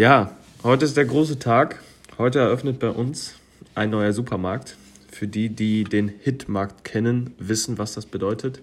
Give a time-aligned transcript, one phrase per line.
[0.00, 1.82] Ja, heute ist der große Tag.
[2.16, 3.34] Heute eröffnet bei uns
[3.74, 4.78] ein neuer Supermarkt.
[5.12, 8.62] Für die, die den Hitmarkt kennen, wissen, was das bedeutet.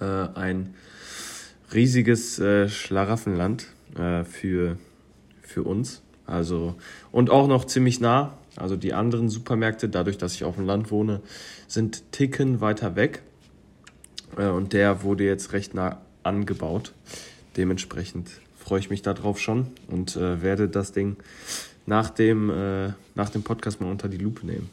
[0.00, 0.74] Äh, ein
[1.72, 4.76] riesiges äh, Schlaraffenland äh, für,
[5.40, 6.02] für uns.
[6.26, 6.74] Also,
[7.12, 8.36] und auch noch ziemlich nah.
[8.56, 11.20] Also die anderen Supermärkte, dadurch, dass ich auf dem Land wohne,
[11.68, 13.22] sind Ticken weiter weg.
[14.36, 16.92] Äh, und der wurde jetzt recht nah angebaut.
[17.56, 18.32] Dementsprechend
[18.64, 21.16] freue ich mich darauf schon und äh, werde das Ding
[21.86, 24.70] nach dem, äh, nach dem Podcast mal unter die Lupe nehmen.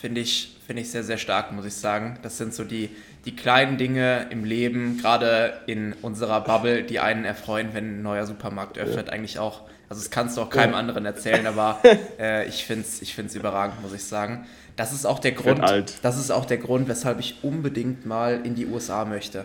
[0.00, 2.18] Finde ich, finde ich sehr, sehr stark, muss ich sagen.
[2.22, 2.90] Das sind so die,
[3.24, 8.26] die kleinen Dinge im Leben, gerade in unserer Bubble, die einen erfreuen, wenn ein neuer
[8.26, 9.08] Supermarkt öffnet.
[9.08, 9.12] Ja.
[9.12, 11.80] Eigentlich auch, also das kannst du auch keinem anderen erzählen, aber
[12.18, 14.46] äh, ich finde es ich find's überragend, muss ich sagen.
[14.76, 15.60] Das ist auch der Grund,
[16.00, 19.44] das ist auch der Grund, weshalb ich unbedingt mal in die USA möchte.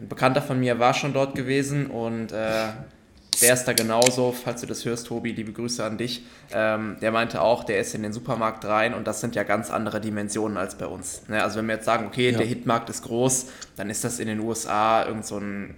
[0.00, 2.68] Ein Bekannter von mir war schon dort gewesen und äh,
[3.42, 6.24] der ist da genauso, falls du das hörst, Tobi, liebe Grüße an dich.
[6.52, 9.70] Ähm, der meinte auch, der ist in den Supermarkt rein und das sind ja ganz
[9.70, 11.28] andere Dimensionen als bei uns.
[11.28, 11.42] Ne?
[11.42, 12.38] Also wenn wir jetzt sagen, okay, ja.
[12.38, 15.74] der Hitmarkt ist groß, dann ist das in den USA irgend so, ein,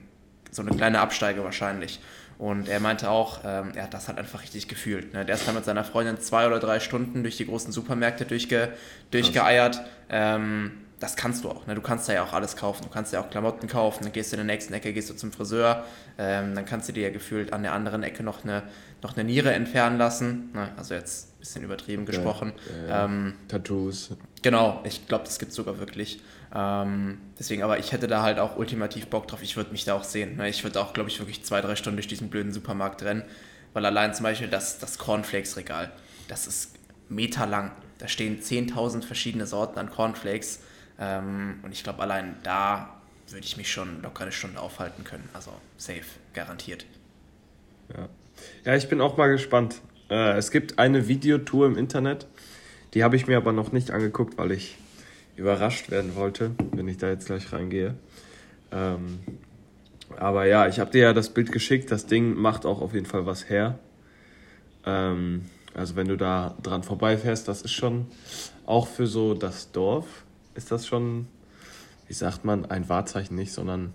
[0.50, 2.00] so eine kleine Absteige wahrscheinlich.
[2.38, 5.12] Und er meinte auch, ähm, er hat das halt einfach richtig gefühlt.
[5.12, 5.24] Ne?
[5.24, 8.68] Der ist dann mit seiner Freundin zwei oder drei Stunden durch die großen Supermärkte durchge
[9.10, 9.80] durchgeeiert.
[10.08, 11.66] Ähm, das kannst du auch.
[11.66, 11.74] Ne?
[11.74, 12.82] Du kannst da ja auch alles kaufen.
[12.82, 14.04] Du kannst ja auch Klamotten kaufen.
[14.04, 15.84] Dann gehst du in der nächsten Ecke, gehst du zum Friseur.
[16.18, 18.64] Ähm, dann kannst du dir ja gefühlt an der anderen Ecke noch eine,
[19.02, 20.50] noch eine Niere entfernen lassen.
[20.52, 20.70] Ne?
[20.76, 22.12] Also jetzt ein bisschen übertrieben okay.
[22.12, 22.52] gesprochen.
[22.88, 24.16] Ja, ähm, Tattoos.
[24.42, 26.20] Genau, ich glaube, das gibt es sogar wirklich.
[26.54, 29.42] Ähm, deswegen, aber ich hätte da halt auch ultimativ Bock drauf.
[29.42, 30.36] Ich würde mich da auch sehen.
[30.36, 30.48] Ne?
[30.48, 33.22] Ich würde auch, glaube ich, wirklich zwei, drei Stunden durch diesen blöden Supermarkt rennen.
[33.72, 35.92] Weil allein zum Beispiel das, das Cornflakes-Regal,
[36.26, 36.74] das ist
[37.08, 37.70] meterlang.
[37.98, 40.60] Da stehen 10.000 verschiedene Sorten an Cornflakes
[40.98, 42.94] ähm, und ich glaube, allein da
[43.28, 45.28] würde ich mich schon locker eine Stunde aufhalten können.
[45.32, 46.86] Also safe, garantiert.
[47.94, 48.08] Ja,
[48.64, 49.80] ja ich bin auch mal gespannt.
[50.10, 52.26] Äh, es gibt eine Videotour im Internet,
[52.94, 54.78] die habe ich mir aber noch nicht angeguckt, weil ich
[55.36, 57.94] überrascht werden wollte, wenn ich da jetzt gleich reingehe.
[58.72, 59.20] Ähm,
[60.16, 61.90] aber ja, ich habe dir ja das Bild geschickt.
[61.90, 63.78] Das Ding macht auch auf jeden Fall was her.
[64.84, 65.44] Ähm,
[65.74, 68.06] also wenn du da dran vorbeifährst, das ist schon
[68.66, 70.24] auch für so das Dorf
[70.58, 71.26] ist das schon,
[72.08, 73.94] wie sagt man, ein Wahrzeichen nicht, sondern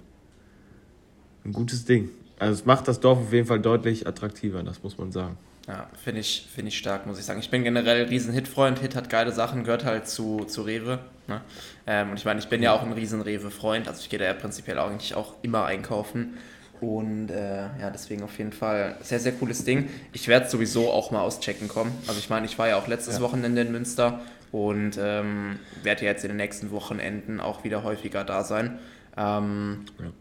[1.46, 2.09] ein gutes Ding.
[2.40, 5.38] Also es macht das Dorf auf jeden Fall deutlich attraktiver, das muss man sagen.
[5.68, 7.40] Ja, finde ich, find ich stark, muss ich sagen.
[7.40, 8.79] Ich bin generell riesen Hit-Freund.
[8.79, 11.00] Hit hat geile Sachen, gehört halt zu, zu Rewe.
[11.28, 11.41] Ne?
[11.88, 13.88] Ähm, und ich meine, ich bin ja auch ein riesen Rewe-Freund.
[13.88, 16.38] Also ich gehe da ja prinzipiell eigentlich auch immer einkaufen.
[16.81, 19.90] Und äh, ja, deswegen auf jeden Fall sehr, sehr cooles Ding.
[20.12, 21.94] Ich werde sowieso auch mal auschecken kommen.
[22.07, 23.22] Also ich meine, ich war ja auch letztes ja.
[23.22, 24.19] Wochenende in Münster
[24.53, 28.78] und ähm, werde jetzt in den nächsten Wochenenden auch wieder häufiger da sein.
[29.18, 30.12] Ähm, ja.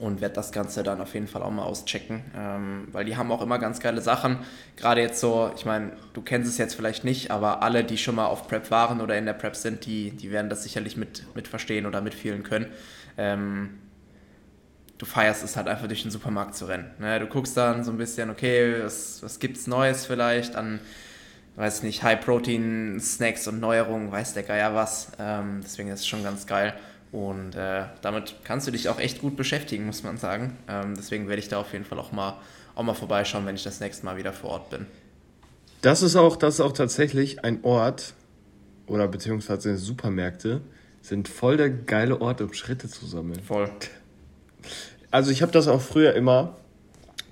[0.00, 3.30] Und werde das Ganze dann auf jeden Fall auch mal auschecken, ähm, weil die haben
[3.30, 4.38] auch immer ganz geile Sachen.
[4.76, 8.16] Gerade jetzt so, ich meine, du kennst es jetzt vielleicht nicht, aber alle, die schon
[8.16, 11.24] mal auf Prep waren oder in der Prep sind, die, die werden das sicherlich mit,
[11.36, 12.66] mit verstehen oder mitfühlen können.
[13.18, 13.78] Ähm,
[14.98, 16.90] du feierst es halt einfach durch den Supermarkt zu rennen.
[16.98, 17.20] Ne?
[17.20, 20.80] Du guckst dann so ein bisschen, okay, was, was es Neues vielleicht an
[21.60, 25.12] weiß nicht, High-Protein-Snacks und Neuerungen, weiß der Geier was.
[25.18, 26.72] Ähm, deswegen ist es schon ganz geil.
[27.12, 30.56] Und äh, damit kannst du dich auch echt gut beschäftigen, muss man sagen.
[30.68, 32.38] Ähm, deswegen werde ich da auf jeden Fall auch mal,
[32.74, 34.86] auch mal vorbeischauen, wenn ich das nächste Mal wieder vor Ort bin.
[35.82, 38.14] Das ist auch, das ist auch tatsächlich ein Ort
[38.86, 40.62] oder beziehungsweise Supermärkte
[41.02, 43.42] sind voll der geile Ort, um Schritte zu sammeln.
[43.42, 43.70] Voll.
[45.10, 46.56] Also ich habe das auch früher immer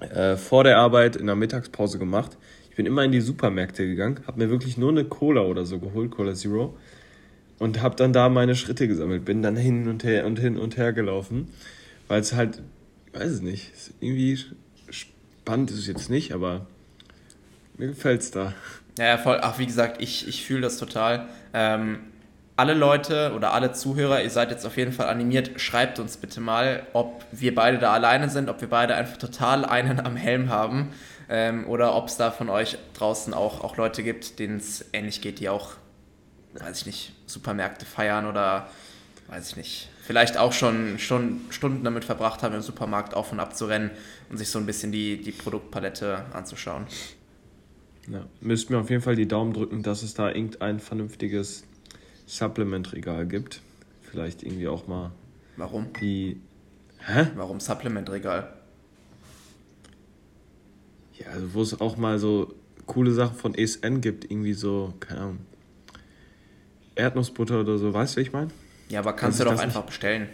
[0.00, 2.36] äh, vor der Arbeit in der Mittagspause gemacht
[2.78, 6.12] bin immer in die Supermärkte gegangen, habe mir wirklich nur eine Cola oder so geholt,
[6.12, 6.78] Cola Zero,
[7.58, 9.24] und habe dann da meine Schritte gesammelt.
[9.24, 11.48] Bin dann hin und her und hin und her gelaufen,
[12.06, 12.62] weil es halt,
[13.14, 14.38] weiß es nicht, irgendwie
[14.90, 16.66] spannend ist es jetzt nicht, aber
[17.76, 18.54] mir gefällt es da.
[18.96, 19.40] Ja, voll.
[19.42, 21.26] Ach, wie gesagt, ich, ich fühle das total.
[21.54, 21.98] Ähm,
[22.54, 26.40] alle Leute oder alle Zuhörer, ihr seid jetzt auf jeden Fall animiert, schreibt uns bitte
[26.40, 30.48] mal, ob wir beide da alleine sind, ob wir beide einfach total einen am Helm
[30.48, 30.90] haben
[31.28, 35.20] ähm, oder ob es da von euch draußen auch, auch Leute gibt, denen es ähnlich
[35.20, 35.72] geht, die auch,
[36.54, 38.68] weiß ich nicht, Supermärkte feiern oder,
[39.28, 43.40] weiß ich nicht, vielleicht auch schon, schon Stunden damit verbracht haben, im Supermarkt auf und
[43.40, 43.90] ab zu rennen
[44.30, 46.86] und sich so ein bisschen die, die Produktpalette anzuschauen.
[48.10, 51.64] Ja, müsst mir auf jeden Fall die Daumen drücken, dass es da irgendein vernünftiges
[52.26, 53.60] Supplement-Regal gibt.
[54.02, 55.12] Vielleicht irgendwie auch mal.
[55.56, 55.92] Warum?
[56.00, 56.40] Die.
[57.06, 57.26] Hä?
[57.36, 58.57] Warum Supplement-Regal?
[61.18, 62.54] Ja, also wo es auch mal so
[62.86, 65.38] coole Sachen von ESN gibt, irgendwie so, keine Ahnung,
[66.94, 68.48] Erdnussbutter oder so, weißt du, wie ich meine?
[68.88, 69.86] Ja, aber kannst, kannst du doch einfach nicht?
[69.86, 70.28] bestellen.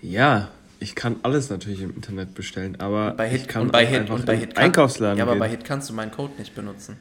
[0.00, 0.48] Ja,
[0.80, 4.00] ich kann alles natürlich im Internet bestellen, aber bei Hit, ich kann und bei Hit,
[4.00, 5.40] einfach und bei Hit kann, Einkaufsladen Ja, aber gehen.
[5.40, 6.96] bei Hit kannst du meinen Code nicht benutzen.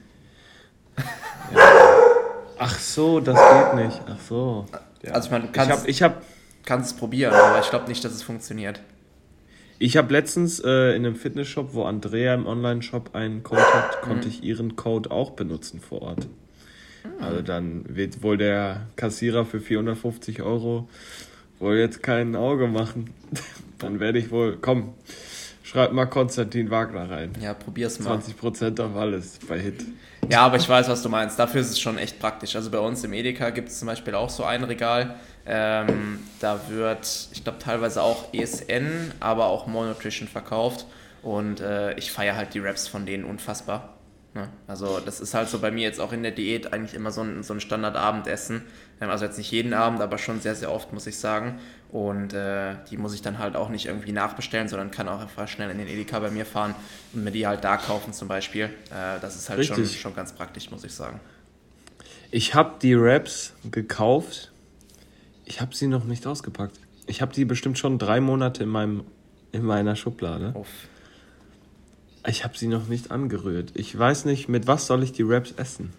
[2.60, 4.02] Ach so, das geht nicht.
[4.08, 4.66] Ach so.
[5.04, 5.12] Ja.
[5.12, 6.24] Also ich meine, du ich kannst, habe ich hab,
[6.66, 8.82] kannst es probieren, aber ich glaube nicht, dass es funktioniert.
[9.80, 14.28] Ich hab letztens äh, in einem Fitnessshop, wo Andrea im Online-Shop einen Code hat, konnte
[14.28, 16.28] ich ihren Code auch benutzen vor Ort.
[17.20, 20.88] Also dann wird wohl der Kassierer für 450 Euro
[21.60, 23.10] wohl jetzt kein Auge machen.
[23.80, 24.94] dann werde ich wohl, komm,
[25.64, 27.32] schreib mal Konstantin Wagner rein.
[27.42, 28.18] Ja, probier's mal.
[28.18, 29.84] 20% auf alles bei Hit.
[30.30, 31.40] Ja, aber ich weiß, was du meinst.
[31.40, 32.56] Dafür ist es schon echt praktisch.
[32.56, 35.16] Also bei uns im Edeka gibt es zum Beispiel auch so ein Regal.
[35.48, 40.86] Ähm, da wird, ich glaube, teilweise auch ESN, aber auch More Nutrition verkauft.
[41.24, 43.98] Und äh, ich feiere halt die Raps von denen unfassbar.
[44.34, 44.50] Ne?
[44.68, 47.22] Also das ist halt so bei mir jetzt auch in der Diät eigentlich immer so
[47.22, 48.64] ein, so ein Standardabendessen.
[49.02, 51.60] Ähm, also jetzt nicht jeden Abend, aber schon sehr, sehr oft, muss ich sagen.
[51.92, 55.48] Und äh, die muss ich dann halt auch nicht irgendwie nachbestellen, sondern kann auch einfach
[55.48, 56.76] schnell in den Edeka bei mir fahren
[57.14, 58.66] und mir die halt da kaufen zum Beispiel.
[58.66, 60.02] Äh, das ist halt schon, Richtig.
[60.02, 61.20] schon ganz praktisch, muss ich sagen.
[62.30, 64.52] Ich habe die Wraps gekauft.
[65.48, 66.78] Ich habe sie noch nicht ausgepackt.
[67.06, 69.06] Ich habe die bestimmt schon drei Monate in, meinem,
[69.54, 70.52] in meiner Schublade.
[70.54, 70.68] Uff.
[72.26, 73.72] Ich habe sie noch nicht angerührt.
[73.76, 75.94] Ich weiß nicht, mit was soll ich die Wraps essen?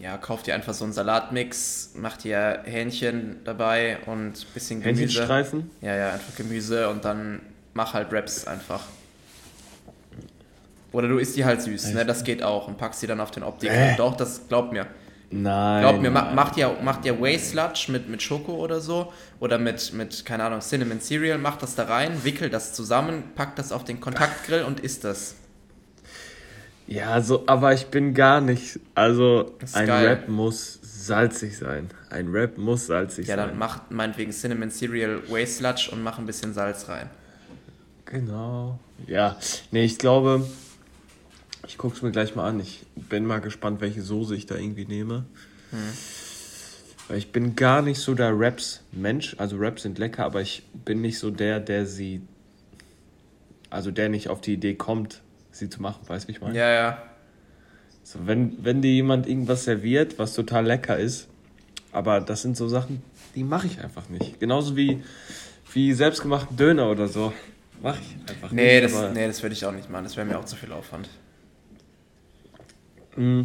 [0.00, 5.02] Ja, kauf dir einfach so einen Salatmix, mach dir Hähnchen dabei und ein bisschen Gemüse.
[5.02, 5.70] Hähnchenstreifen?
[5.82, 7.40] Ja, ja, einfach Gemüse und dann
[7.74, 8.82] mach halt Wraps einfach.
[10.90, 12.06] Oder du isst die halt süß, ne?
[12.06, 13.70] Das geht auch und packst die dann auf den Optik.
[13.70, 13.94] Äh.
[13.96, 14.86] Doch, das glaub mir.
[15.30, 15.82] Nein.
[15.82, 16.34] Glaub mir, nein.
[16.34, 20.44] mach dir, mach dir Whey Sludge mit, mit Schoko oder so oder mit, mit, keine
[20.44, 24.62] Ahnung, Cinnamon Cereal, mach das da rein, wickel das zusammen, pack das auf den Kontaktgrill
[24.62, 25.34] und isst das.
[26.86, 28.78] Ja, so, aber ich bin gar nicht.
[28.94, 30.06] Also, ein geil.
[30.06, 31.90] Wrap muss salzig sein.
[32.10, 33.48] Ein Wrap muss salzig Ja, sein.
[33.48, 37.10] dann mach meinetwegen Cinnamon Cereal Whey Sludge und mach ein bisschen Salz rein.
[38.04, 38.78] Genau.
[39.08, 39.36] Ja,
[39.72, 40.46] nee, ich glaube,
[41.68, 42.60] ich guck's mir gleich mal an.
[42.60, 45.24] Ich bin mal gespannt, welche Soße ich da irgendwie nehme.
[47.08, 49.36] Weil ich bin gar nicht so der Raps-Mensch.
[49.38, 52.22] Also Raps sind lecker, aber ich bin nicht so der, der sie.
[53.70, 56.56] Also der nicht auf die Idee kommt, sie zu machen, weißt du, ich meine?
[56.56, 57.02] Ja, ja.
[58.04, 61.26] So, wenn, wenn dir jemand irgendwas serviert, was total lecker ist,
[61.90, 63.02] aber das sind so Sachen,
[63.34, 64.38] die mache ich einfach nicht.
[64.38, 65.02] Genauso wie,
[65.72, 67.32] wie selbstgemachten Döner oder so.
[67.82, 68.94] Mache ich einfach Nee, nicht.
[68.94, 70.04] das, nee, das würde ich auch nicht machen.
[70.04, 71.08] Das wäre mir auch zu viel Aufwand.
[73.16, 73.42] Mm,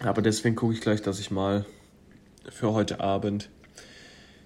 [0.00, 1.64] Aber deswegen gucke ich gleich, dass ich mal
[2.50, 3.48] für heute Abend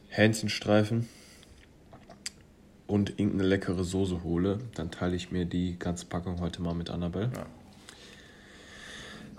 [0.09, 1.09] Hähnchenstreifen
[2.87, 4.59] und irgendeine leckere Soße hole.
[4.75, 7.31] Dann teile ich mir die ganze Packung heute mal mit Annabelle.
[7.35, 7.47] Ja.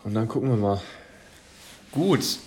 [0.04, 0.81] Und dann gucken wir mal.
[1.92, 2.39] Gut.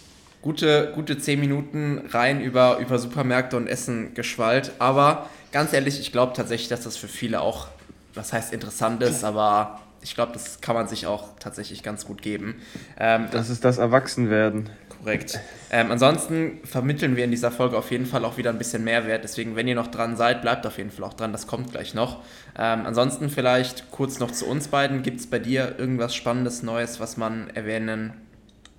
[0.43, 4.73] Gute, gute 10 Minuten rein über, über Supermärkte und Essen geschwallt.
[4.79, 7.69] Aber ganz ehrlich, ich glaube tatsächlich, dass das für viele auch,
[8.15, 12.23] was heißt interessant ist, aber ich glaube, das kann man sich auch tatsächlich ganz gut
[12.23, 12.63] geben.
[12.97, 14.71] Ähm, Das ist das Erwachsenwerden.
[14.89, 15.41] Korrekt.
[15.71, 19.25] Ähm, ansonsten vermitteln wir in dieser Folge auf jeden Fall auch wieder ein bisschen Mehrwert.
[19.25, 21.33] Deswegen, wenn ihr noch dran seid, bleibt auf jeden Fall auch dran.
[21.33, 22.23] Das kommt gleich noch.
[22.57, 25.03] Ähm, ansonsten vielleicht kurz noch zu uns beiden.
[25.03, 28.13] Gibt es bei dir irgendwas Spannendes, Neues, was man erwähnen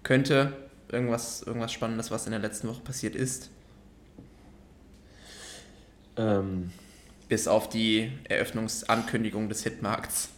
[0.04, 0.54] könnte?
[0.90, 3.50] Irgendwas, irgendwas Spannendes, was in der letzten Woche passiert ist?
[6.16, 6.72] Ähm,
[7.28, 10.30] Bis auf die Eröffnungsankündigung des Hitmarkts.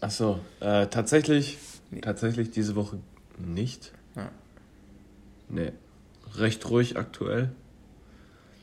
[0.00, 1.58] Achso, äh, tatsächlich,
[1.90, 2.00] Nee.
[2.00, 2.98] tatsächlich diese Woche
[3.38, 3.92] nicht.
[4.16, 4.30] Ja.
[5.48, 5.72] Nee,
[6.36, 7.50] recht ruhig aktuell.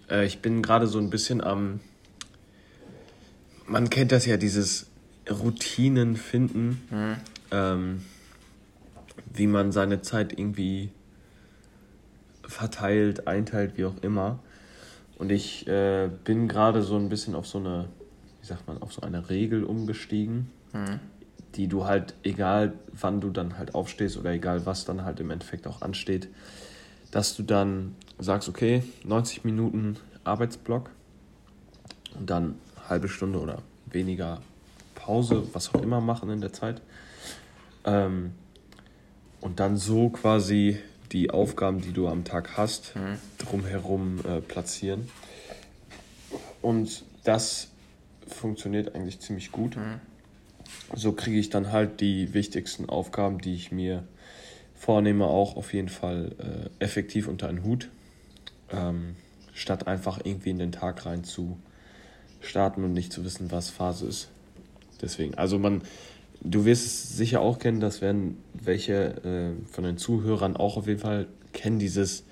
[0.10, 1.80] Äh, ich bin gerade so ein bisschen am.
[3.66, 4.88] Man kennt das ja, dieses
[5.30, 7.16] Routinen finden, Mhm.
[7.52, 8.06] ähm,
[9.34, 10.90] wie man seine Zeit irgendwie
[12.44, 14.40] verteilt, einteilt, wie auch immer.
[15.18, 17.90] Und ich äh, bin gerade so ein bisschen auf so eine,
[18.42, 21.00] wie sagt man, auf so eine Regel umgestiegen, Mhm.
[21.58, 25.32] Die du halt, egal wann du dann halt aufstehst oder egal was dann halt im
[25.32, 26.30] Endeffekt auch ansteht,
[27.12, 30.90] dass du dann sagst, okay, 90 Minuten Arbeitsblock
[32.18, 32.56] und dann
[32.90, 34.42] halbe Stunde oder weniger
[34.96, 36.82] Pause, was auch immer machen in der Zeit.
[37.86, 38.32] Ähm,
[39.42, 40.78] und dann so quasi
[41.12, 43.18] die Aufgaben, die du am Tag hast, Mhm.
[43.38, 45.10] drumherum äh, platzieren.
[46.62, 47.70] Und das
[48.28, 49.78] funktioniert eigentlich ziemlich gut.
[49.78, 50.02] Mhm.
[50.96, 54.04] So kriege ich dann halt die wichtigsten Aufgaben, die ich mir
[54.76, 57.90] vornehme, auch auf jeden Fall äh, effektiv unter einen Hut.
[58.72, 59.16] Ähm,
[59.54, 61.58] statt einfach irgendwie in den Tag rein zu
[62.42, 64.30] starten und nicht zu wissen, was Phase ist.
[65.02, 65.82] Deswegen, also man,
[66.42, 70.88] du wirst es sicher auch kennen, das werden welche äh, von den Zuhörern auch auf
[70.88, 72.24] jeden Fall kennen, dieses,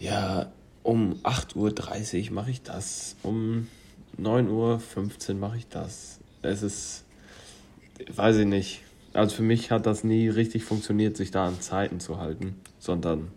[0.00, 3.68] ja, um 8.30 Uhr mache ich das, um
[4.18, 6.18] 9 Uhr 15 mache ich das.
[6.42, 7.04] Es ist,
[8.14, 8.82] weiß ich nicht.
[9.12, 13.28] Also für mich hat das nie richtig funktioniert, sich da an Zeiten zu halten, sondern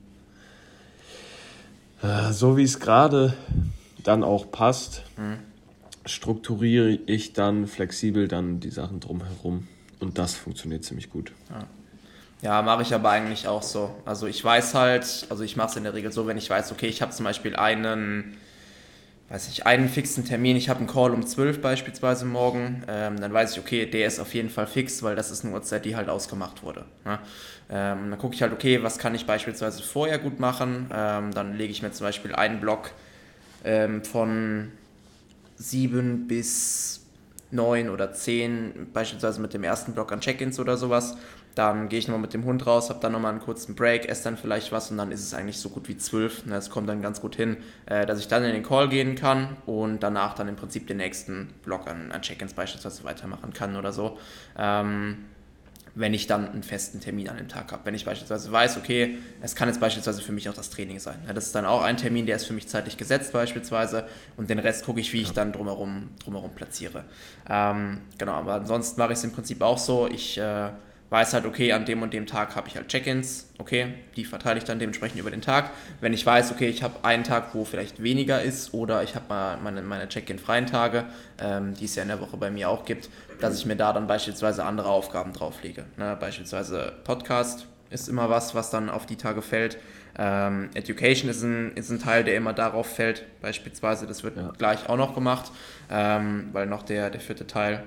[2.02, 3.34] äh, so wie es gerade
[4.04, 5.40] dann auch passt, mhm.
[6.06, 9.68] strukturiere ich dann flexibel dann die Sachen drumherum
[10.00, 11.32] und das funktioniert ziemlich gut.
[11.50, 11.68] Ja.
[12.42, 13.96] Ja, mache ich aber eigentlich auch so.
[14.06, 16.72] Also ich weiß halt, also ich mache es in der Regel so, wenn ich weiß,
[16.72, 18.38] okay, ich habe zum Beispiel einen,
[19.29, 23.34] weiß ich, einen fixen Termin, ich habe einen Call um 12 beispielsweise morgen, ähm, dann
[23.34, 25.96] weiß ich, okay, der ist auf jeden Fall fix, weil das ist eine Uhrzeit, die
[25.96, 26.86] halt ausgemacht wurde.
[27.05, 27.20] Ne?
[27.70, 31.58] Ähm, dann gucke ich halt, okay, was kann ich beispielsweise vorher gut machen, ähm, dann
[31.58, 32.91] lege ich mir zum Beispiel einen Block
[33.63, 34.72] ähm, von
[35.58, 37.01] 7 bis
[37.50, 41.17] 9 oder 10, beispielsweise mit dem ersten Block an Check-ins oder sowas.
[41.56, 44.26] Dann gehe ich nochmal mit dem Hund raus, habe dann nochmal einen kurzen Break, esse
[44.26, 46.44] dann vielleicht was und dann ist es eigentlich so gut wie 12.
[46.48, 49.56] Das kommt dann ganz gut hin, äh, dass ich dann in den Call gehen kann
[49.66, 53.94] und danach dann im Prinzip den nächsten Block an, an Check-ins beispielsweise weitermachen kann oder
[53.94, 54.18] so.
[54.58, 55.18] Ähm,
[55.96, 57.86] wenn ich dann einen festen Termin an dem Tag habe.
[57.86, 61.16] Wenn ich beispielsweise weiß, okay, es kann jetzt beispielsweise für mich auch das Training sein.
[61.34, 64.60] das ist dann auch ein Termin, der ist für mich zeitlich gesetzt beispielsweise und den
[64.60, 67.06] Rest gucke ich, wie ich dann drumherum, drumherum platziere.
[67.50, 70.08] Ähm, genau, aber ansonsten mache ich es im Prinzip auch so.
[70.08, 70.70] Ich äh,
[71.15, 74.57] weiß halt, okay, an dem und dem Tag habe ich halt Check-ins, okay, die verteile
[74.57, 75.72] ich dann dementsprechend über den Tag.
[76.01, 79.24] Wenn ich weiß, okay, ich habe einen Tag, wo vielleicht weniger ist oder ich habe
[79.29, 81.05] mal meine, meine Check-in-freien Tage,
[81.39, 83.93] ähm, die es ja in der Woche bei mir auch gibt, dass ich mir da
[83.93, 85.86] dann beispielsweise andere Aufgaben drauflege.
[85.95, 86.17] Ne?
[86.19, 89.77] Beispielsweise Podcast ist immer was, was dann auf die Tage fällt.
[90.17, 94.05] Ähm, Education ist ein, ist ein Teil, der immer darauf fällt, beispielsweise.
[94.05, 94.51] Das wird ja.
[94.57, 95.50] gleich auch noch gemacht,
[95.89, 97.84] ähm, weil noch der, der vierte Teil,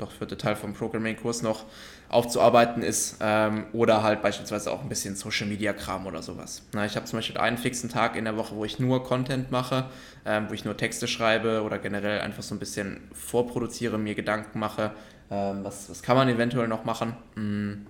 [0.00, 1.64] doch vierte Teil vom Programming-Kurs noch
[2.08, 6.62] aufzuarbeiten ist ähm, oder halt beispielsweise auch ein bisschen Social Media Kram oder sowas.
[6.72, 9.50] Na, ich habe zum Beispiel einen fixen Tag in der Woche, wo ich nur Content
[9.50, 9.86] mache,
[10.24, 14.58] ähm, wo ich nur Texte schreibe oder generell einfach so ein bisschen vorproduziere, mir Gedanken
[14.58, 14.92] mache,
[15.30, 17.14] ähm, was, was kann man eventuell noch machen.
[17.36, 17.86] Mhm.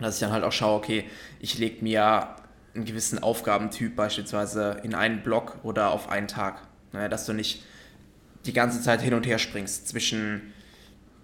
[0.00, 1.04] Dass ich dann halt auch schaue, okay,
[1.40, 2.34] ich lege mir
[2.74, 6.62] einen gewissen Aufgabentyp beispielsweise in einen Block oder auf einen Tag.
[6.92, 7.62] Naja, dass du nicht
[8.46, 10.52] die ganze Zeit hin und her springst zwischen,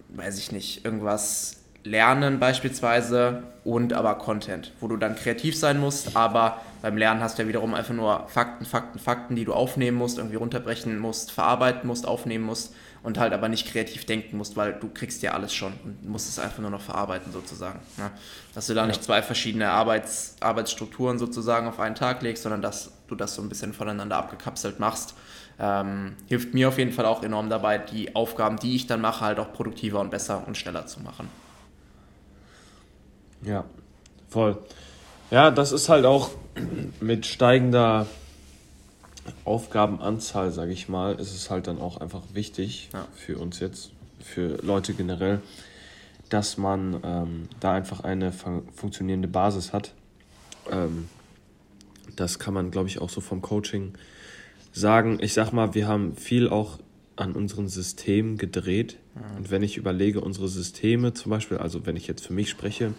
[0.09, 6.15] weiß ich nicht, irgendwas Lernen beispielsweise und aber Content, wo du dann kreativ sein musst,
[6.15, 9.97] aber beim Lernen hast du ja wiederum einfach nur Fakten, Fakten, Fakten, die du aufnehmen
[9.97, 12.73] musst, irgendwie runterbrechen musst, verarbeiten musst, aufnehmen musst
[13.07, 16.27] und halt aber nicht kreativ denken musst, weil du kriegst ja alles schon und musst
[16.27, 17.79] es einfach nur noch verarbeiten sozusagen.
[17.95, 18.11] Ne?
[18.53, 18.87] Dass du da ja.
[18.87, 23.41] nicht zwei verschiedene Arbeits, Arbeitsstrukturen sozusagen auf einen Tag legst, sondern dass du das so
[23.41, 25.13] ein bisschen voneinander abgekapselt machst.
[25.57, 29.23] Ähm, hilft mir auf jeden Fall auch enorm dabei, die Aufgaben, die ich dann mache,
[29.23, 31.29] halt auch produktiver und besser und schneller zu machen.
[33.41, 33.63] Ja,
[34.27, 34.57] voll.
[35.31, 36.31] Ja, das ist halt auch
[36.99, 38.05] mit steigender
[39.45, 43.07] Aufgabenanzahl, sage ich mal, ist es halt dann auch einfach wichtig ja.
[43.15, 45.41] für uns jetzt, für Leute generell,
[46.29, 49.93] dass man ähm, da einfach eine fun funktionierende Basis hat.
[50.71, 51.09] Ähm,
[52.15, 53.93] das kann man, glaube ich, auch so vom Coaching
[54.73, 55.19] sagen.
[55.21, 56.79] Ich sag mal, wir haben viel auch
[57.15, 58.97] an unseren Systemen gedreht.
[59.15, 59.37] Mhm.
[59.37, 62.93] Und wenn ich überlege, unsere Systeme zum Beispiel, also wenn ich jetzt für mich spreche,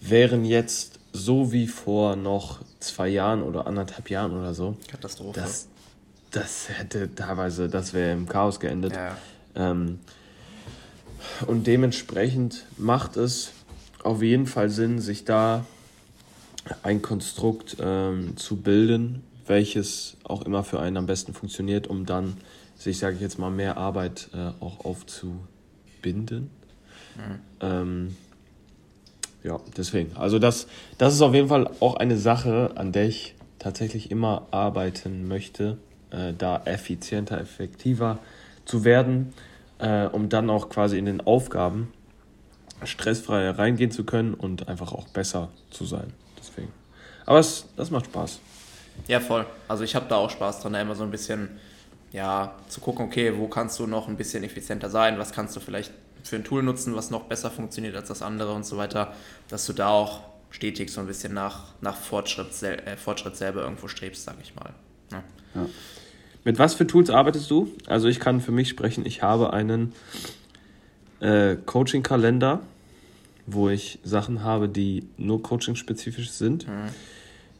[0.00, 4.76] wären jetzt so wie vor noch zwei Jahren oder anderthalb Jahren oder so.
[4.88, 5.40] Katastrophe.
[5.40, 5.68] Das,
[6.32, 8.94] das hätte teilweise, das wäre im Chaos geendet.
[8.94, 9.16] Ja.
[9.54, 10.00] Ähm,
[11.46, 13.52] und dementsprechend macht es
[14.02, 15.64] auf jeden Fall Sinn, sich da
[16.82, 22.36] ein Konstrukt ähm, zu bilden, welches auch immer für einen am besten funktioniert, um dann
[22.76, 26.50] sich, sage ich jetzt mal, mehr Arbeit äh, auch aufzubinden.
[27.16, 27.38] Mhm.
[27.60, 28.16] Ähm,
[29.44, 30.16] ja, deswegen.
[30.16, 30.66] Also das,
[30.98, 35.78] das ist auf jeden Fall auch eine Sache, an der ich tatsächlich immer arbeiten möchte,
[36.10, 38.18] äh, da effizienter, effektiver
[38.64, 39.34] zu werden,
[39.78, 41.92] äh, um dann auch quasi in den Aufgaben
[42.82, 46.12] stressfrei reingehen zu können und einfach auch besser zu sein.
[46.38, 46.72] Deswegen.
[47.26, 48.40] Aber es, das macht Spaß.
[49.08, 49.46] Ja, voll.
[49.68, 51.50] Also ich habe da auch Spaß dran, da immer so ein bisschen
[52.12, 55.60] ja, zu gucken, okay, wo kannst du noch ein bisschen effizienter sein, was kannst du
[55.60, 55.92] vielleicht
[56.24, 59.14] für ein Tool nutzen, was noch besser funktioniert als das andere und so weiter,
[59.48, 63.88] dass du da auch stetig so ein bisschen nach, nach Fortschritt, äh, Fortschritt selber irgendwo
[63.88, 64.70] strebst, sag ich mal.
[65.12, 65.22] Ja.
[65.54, 65.66] Ja.
[66.44, 67.72] Mit was für Tools arbeitest du?
[67.86, 69.92] Also ich kann für mich sprechen, ich habe einen
[71.20, 72.60] äh, Coaching-Kalender,
[73.46, 76.66] wo ich Sachen habe, die nur coaching-spezifisch sind.
[76.66, 76.88] Mhm.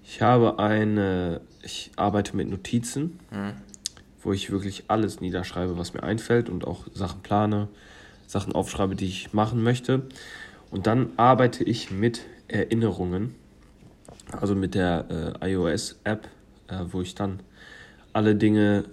[0.07, 3.53] Ich habe eine, ich arbeite mit Notizen, mhm.
[4.23, 7.69] wo ich wirklich alles niederschreibe, was mir einfällt und auch Sachen plane,
[8.27, 10.03] Sachen aufschreibe, die ich machen möchte.
[10.71, 13.35] Und dann arbeite ich mit Erinnerungen,
[14.33, 16.29] also mit der äh, iOS-App,
[16.69, 17.41] äh, wo ich dann
[18.13, 18.85] alle Dinge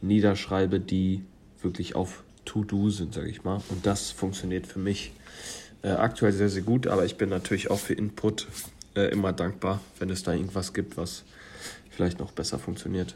[0.00, 1.24] niederschreibe, die
[1.60, 3.60] wirklich auf To-Do sind, sage ich mal.
[3.68, 5.12] Und das funktioniert für mich
[5.82, 8.46] äh, aktuell sehr, sehr gut, aber ich bin natürlich auch für Input
[8.96, 11.24] äh, immer dankbar, wenn es da irgendwas gibt, was
[11.90, 13.14] vielleicht noch besser funktioniert.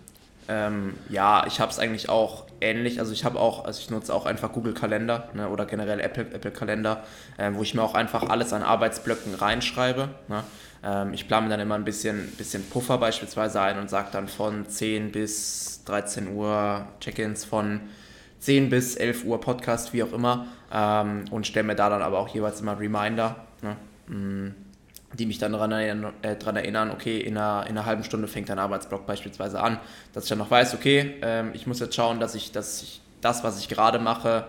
[0.52, 2.99] Ähm, ja, ich habe es eigentlich auch ähnlich.
[2.99, 6.26] Also ich habe auch, also ich nutze auch einfach Google Kalender ne, oder generell Apple,
[6.30, 7.04] Apple Kalender,
[7.38, 10.11] äh, wo ich mir auch einfach alles an Arbeitsblöcken reinschreibe.
[10.28, 10.44] Ne.
[10.85, 14.68] Ähm, ich plane dann immer ein bisschen, bisschen Puffer beispielsweise ein und sage dann von
[14.68, 17.80] 10 bis 13 Uhr Check-ins, von
[18.40, 20.49] 10 bis 11 Uhr Podcast, wie auch immer.
[20.71, 23.37] Ähm, und stelle mir da dann aber auch jeweils immer Reminder.
[23.62, 23.76] Ne.
[24.14, 24.72] Mm
[25.14, 28.28] die mich dann daran erinnern, äh, daran erinnern okay, in einer, in einer halben Stunde
[28.28, 29.78] fängt ein Arbeitsblock beispielsweise an,
[30.12, 33.00] dass ich dann noch weiß, okay, ähm, ich muss jetzt schauen, dass ich, dass ich
[33.21, 34.47] das, was ich gerade mache,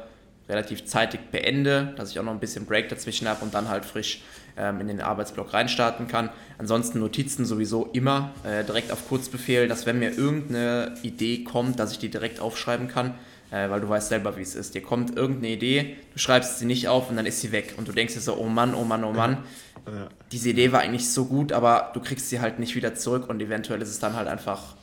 [0.50, 3.86] relativ zeitig beende, dass ich auch noch ein bisschen Break dazwischen habe und dann halt
[3.86, 4.22] frisch
[4.58, 6.30] ähm, in den Arbeitsblock reinstarten kann.
[6.58, 11.92] Ansonsten Notizen sowieso immer äh, direkt auf Kurzbefehl, dass wenn mir irgendeine Idee kommt, dass
[11.92, 13.16] ich die direkt aufschreiben kann
[13.54, 14.74] äh, weil du weißt selber, wie es ist.
[14.74, 17.76] Dir kommt irgendeine Idee, du schreibst sie nicht auf und dann ist sie weg.
[17.78, 19.44] Und du denkst dir so, oh Mann, oh Mann, oh Mann.
[19.86, 20.10] Ja.
[20.32, 23.40] Diese Idee war eigentlich so gut, aber du kriegst sie halt nicht wieder zurück und
[23.42, 24.76] eventuell ist es dann halt einfach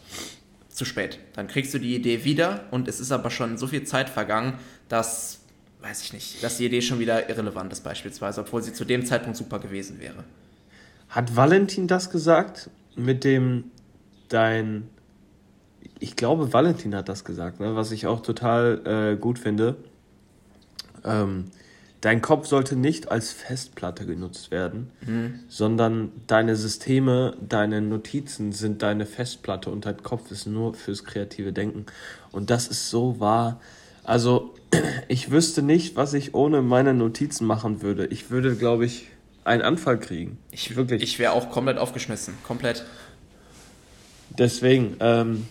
[0.69, 1.19] zu spät.
[1.35, 4.55] Dann kriegst du die Idee wieder und es ist aber schon so viel Zeit vergangen,
[4.89, 5.41] dass,
[5.81, 9.05] weiß ich nicht, dass die Idee schon wieder irrelevant ist beispielsweise, obwohl sie zu dem
[9.05, 10.23] Zeitpunkt super gewesen wäre.
[11.09, 13.65] Hat Valentin das gesagt mit dem
[14.29, 14.89] dein
[15.99, 17.77] ich glaube, Valentin hat das gesagt, ne?
[17.77, 19.77] was ich auch total äh, gut finde.
[21.05, 21.47] Ähm,
[22.01, 25.41] dein Kopf sollte nicht als Festplatte genutzt werden, mhm.
[25.49, 31.53] sondern deine Systeme, deine Notizen sind deine Festplatte und dein Kopf ist nur fürs kreative
[31.53, 31.87] Denken.
[32.33, 33.61] Und das ist so wahr.
[34.05, 34.55] Also,
[35.09, 38.07] ich wüsste nicht, was ich ohne meine Notizen machen würde.
[38.07, 39.09] Ich würde, glaube ich,
[39.45, 40.39] einen Anfall kriegen.
[40.51, 41.03] Ich, Wirklich.
[41.03, 42.35] Ich wäre auch komplett aufgeschmissen.
[42.45, 42.85] Komplett.
[44.39, 45.47] Deswegen, ähm,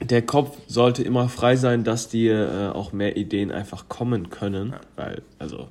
[0.00, 4.70] der Kopf sollte immer frei sein, dass dir äh, auch mehr Ideen einfach kommen können.
[4.70, 4.80] Ja.
[4.96, 5.68] Weil, also,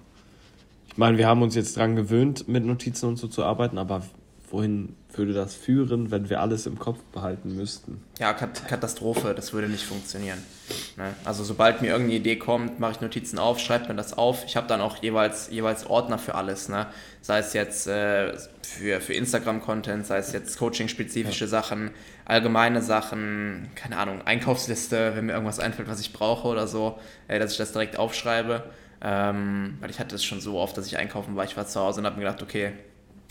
[0.87, 4.03] ich meine, wir haben uns jetzt dran gewöhnt, mit Notizen und so zu arbeiten, aber
[4.49, 8.01] wohin würde das führen, wenn wir alles im Kopf behalten müssten?
[8.19, 10.39] Ja, Katastrophe, das würde nicht funktionieren.
[10.97, 11.13] Ne?
[11.25, 14.45] Also sobald mir irgendeine Idee kommt, mache ich Notizen auf, schreibe mir das auf.
[14.45, 16.69] Ich habe dann auch jeweils, jeweils Ordner für alles.
[16.69, 16.87] Ne?
[17.21, 21.49] Sei es jetzt äh, für, für Instagram-Content, sei es jetzt Coaching-spezifische ja.
[21.49, 21.91] Sachen,
[22.23, 27.39] allgemeine Sachen, keine Ahnung, Einkaufsliste, wenn mir irgendwas einfällt, was ich brauche oder so, äh,
[27.39, 28.63] dass ich das direkt aufschreibe.
[29.01, 31.79] Ähm, weil ich hatte es schon so oft, dass ich einkaufen war, ich war zu
[31.79, 32.71] Hause und habe mir gedacht, okay,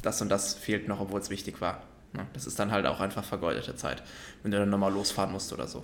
[0.02, 1.82] das und das fehlt noch, obwohl es wichtig war.
[2.12, 2.26] Ne?
[2.34, 4.02] Das ist dann halt auch einfach vergeudete Zeit,
[4.42, 5.82] wenn du dann nochmal losfahren musst oder so.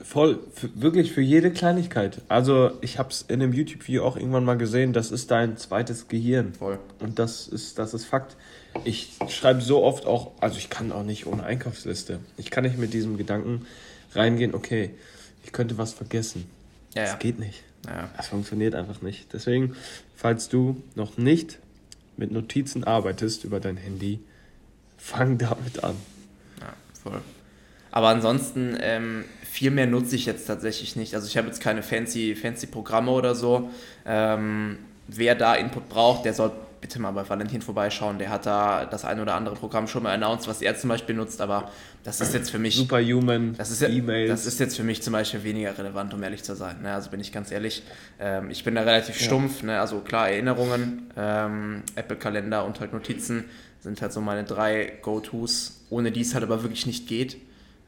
[0.00, 2.20] Voll, für, wirklich für jede Kleinigkeit.
[2.28, 6.08] Also ich habe es in einem YouTube-Video auch irgendwann mal gesehen, das ist dein zweites
[6.08, 6.54] Gehirn.
[6.54, 6.78] Voll.
[7.00, 8.36] Und das ist, das ist Fakt.
[8.84, 12.20] Ich schreibe so oft auch, also ich kann auch nicht ohne Einkaufsliste.
[12.36, 13.66] Ich kann nicht mit diesem Gedanken
[14.14, 14.90] reingehen, okay,
[15.44, 16.48] ich könnte was vergessen.
[16.94, 17.16] Ja, das ja.
[17.18, 17.64] geht nicht.
[17.86, 18.08] Ja.
[18.16, 19.32] Das funktioniert einfach nicht.
[19.32, 19.74] Deswegen,
[20.14, 21.58] falls du noch nicht
[22.16, 24.20] mit Notizen arbeitest über dein Handy,
[24.96, 25.96] fang damit an.
[26.60, 27.20] Ja, voll.
[27.90, 29.24] Aber ansonsten, ähm,
[29.58, 31.16] viel mehr nutze ich jetzt tatsächlich nicht.
[31.16, 33.70] Also ich habe jetzt keine fancy, fancy Programme oder so.
[34.06, 38.20] Ähm, wer da Input braucht, der soll bitte mal bei Valentin vorbeischauen.
[38.20, 41.16] Der hat da das ein oder andere Programm schon mal announced, was er zum Beispiel
[41.16, 41.72] nutzt, aber
[42.04, 42.76] das ist jetzt für mich.
[42.76, 44.30] Superhuman, das ist, E-Mails.
[44.30, 46.80] Das ist jetzt für mich zum Beispiel weniger relevant, um ehrlich zu sein.
[46.82, 46.94] Ne?
[46.94, 47.82] Also bin ich ganz ehrlich.
[48.20, 49.26] Ähm, ich bin da relativ ja.
[49.26, 49.64] stumpf.
[49.64, 49.80] Ne?
[49.80, 53.46] Also klar, Erinnerungen, ähm, Apple-Kalender und halt Notizen
[53.80, 57.38] sind halt so meine drei Go-Tos, ohne die es halt aber wirklich nicht geht.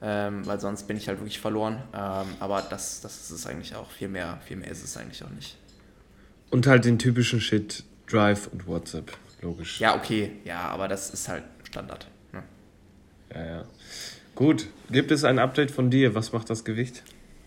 [0.03, 1.83] Ähm, weil sonst bin ich halt wirklich verloren.
[1.95, 3.91] Ähm, aber das, das ist es eigentlich auch.
[3.91, 5.57] Viel mehr, viel mehr ist es eigentlich auch nicht.
[6.51, 9.79] Und halt den typischen Shit, Drive und WhatsApp, logisch.
[9.79, 12.07] Ja, okay, ja, aber das ist halt Standard.
[12.33, 12.43] Ne?
[13.35, 13.65] Ja, ja.
[14.35, 16.15] Gut, gibt es ein Update von dir?
[16.15, 17.03] Was macht das Gewicht?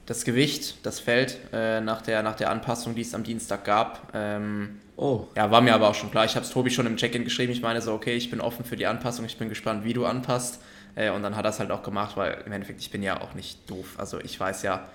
[0.05, 4.11] Das Gewicht, das fällt äh, nach, der, nach der Anpassung, die es am Dienstag gab.
[4.13, 5.27] Ähm, oh.
[5.35, 6.25] Ja, war mir aber auch schon klar.
[6.25, 7.53] Ich habe es Tobi schon im Check-in geschrieben.
[7.53, 9.25] Ich meine so, okay, ich bin offen für die Anpassung.
[9.25, 10.59] Ich bin gespannt, wie du anpasst.
[10.95, 13.21] Äh, und dann hat er es halt auch gemacht, weil im Endeffekt, ich bin ja
[13.21, 13.95] auch nicht doof.
[13.97, 14.87] Also ich weiß ja,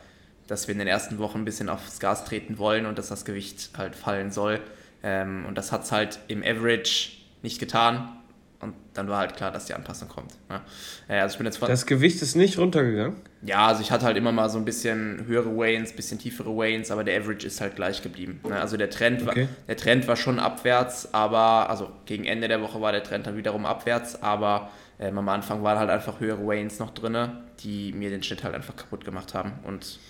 [0.46, 3.24] dass wir in den ersten Wochen ein bisschen aufs Gas treten wollen und dass das
[3.24, 4.60] Gewicht halt fallen soll.
[5.02, 7.10] Ähm, und das hat es halt im Average
[7.42, 8.16] nicht getan.
[8.60, 10.32] Und dann war halt klar, dass die Anpassung kommt.
[10.48, 10.60] Ne?
[11.08, 13.16] Äh, also ich bin jetzt von, das Gewicht ist nicht runtergegangen?
[13.42, 16.90] Ja, also ich hatte halt immer mal so ein bisschen höhere Wains, bisschen tiefere Wains,
[16.90, 18.40] aber der Average ist halt gleich geblieben.
[18.46, 18.60] Ne?
[18.60, 19.42] Also der Trend, okay.
[19.42, 23.26] war, der Trend war schon abwärts, aber, also gegen Ende der Woche war der Trend
[23.28, 27.28] dann wiederum abwärts, aber ähm, am Anfang waren halt einfach höhere Wains noch drin,
[27.60, 29.52] die mir den Schnitt halt einfach kaputt gemacht haben.
[29.62, 30.00] Und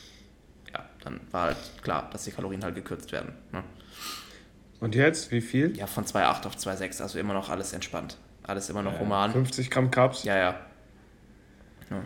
[0.72, 3.34] ja, dann war halt klar, dass die Kalorien halt gekürzt werden.
[3.52, 3.62] Ne?
[4.80, 5.76] Und jetzt, wie viel?
[5.76, 8.16] Ja, von 2,8 auf 2,6, also immer noch alles entspannt.
[8.42, 9.32] Alles immer noch ja, human.
[9.32, 10.24] 50 Gramm Carbs?
[10.24, 10.60] Ja, ja.
[11.90, 12.02] ja.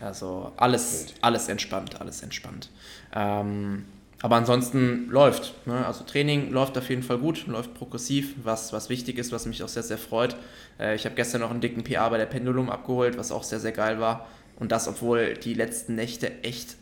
[0.00, 2.70] Also alles, alles entspannt, alles entspannt.
[3.14, 3.84] Ähm,
[4.22, 5.54] aber ansonsten läuft.
[5.66, 5.84] Ne?
[5.86, 9.62] Also Training läuft auf jeden Fall gut, läuft progressiv, was, was wichtig ist, was mich
[9.62, 10.36] auch sehr, sehr freut.
[10.78, 13.60] Äh, ich habe gestern noch einen dicken PA bei der Pendulum abgeholt, was auch sehr,
[13.60, 14.26] sehr geil war.
[14.58, 16.76] Und das, obwohl die letzten Nächte echt,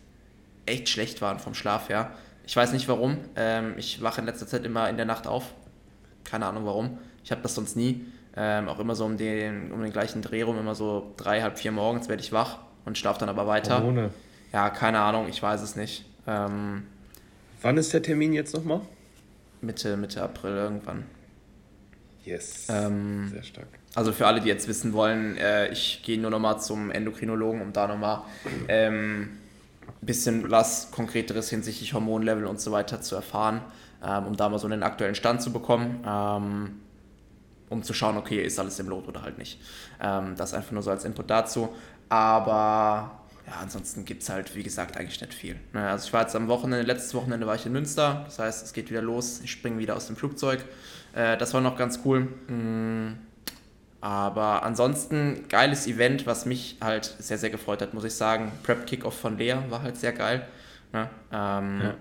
[0.67, 2.13] echt schlecht waren vom Schlaf her.
[2.47, 3.19] Ich weiß nicht warum.
[3.37, 5.55] Ähm, ich wache in letzter Zeit immer in der Nacht auf.
[6.25, 6.99] Keine Ahnung warum.
[7.25, 8.05] Ich habe das sonst nie.
[8.37, 11.59] Ähm, auch immer so um den, um den gleichen Dreh rum, immer so drei, halb
[11.59, 13.79] vier morgens werde ich wach und schlafe dann aber weiter.
[13.79, 14.11] Hormone.
[14.53, 16.05] Ja, keine Ahnung, ich weiß es nicht.
[16.27, 16.85] Ähm,
[17.63, 18.81] Wann ist der Termin jetzt nochmal?
[19.61, 21.05] Mitte, Mitte April irgendwann.
[22.25, 22.67] Yes.
[22.69, 23.69] Ähm, Sehr stark.
[23.95, 27.73] Also für alle, die jetzt wissen wollen, äh, ich gehe nur nochmal zum Endokrinologen, um
[27.73, 28.23] da nochmal
[28.69, 29.31] ähm,
[29.87, 33.63] ein bisschen was Konkreteres hinsichtlich Hormonlevel und so weiter zu erfahren,
[34.05, 36.81] ähm, um da mal so einen aktuellen Stand zu bekommen, ähm,
[37.71, 39.59] um zu schauen, okay, ist alles im Lot oder halt nicht.
[40.01, 41.71] Ähm, das einfach nur so als Input dazu.
[42.09, 45.57] Aber ja, ansonsten gibt es halt, wie gesagt, eigentlich nicht viel.
[45.73, 48.65] Ne, also ich war jetzt am Wochenende, letztes Wochenende war ich in Münster, das heißt,
[48.65, 50.65] es geht wieder los, ich springe wieder aus dem Flugzeug.
[51.15, 52.21] Äh, das war noch ganz cool.
[52.49, 53.19] Mm,
[54.01, 58.53] aber ansonsten geiles Event, was mich halt sehr, sehr gefreut hat, muss ich sagen.
[58.63, 60.47] Prep Kickoff von Lea war halt sehr geil.
[60.93, 61.09] Ne?
[61.33, 61.95] Ähm, ja.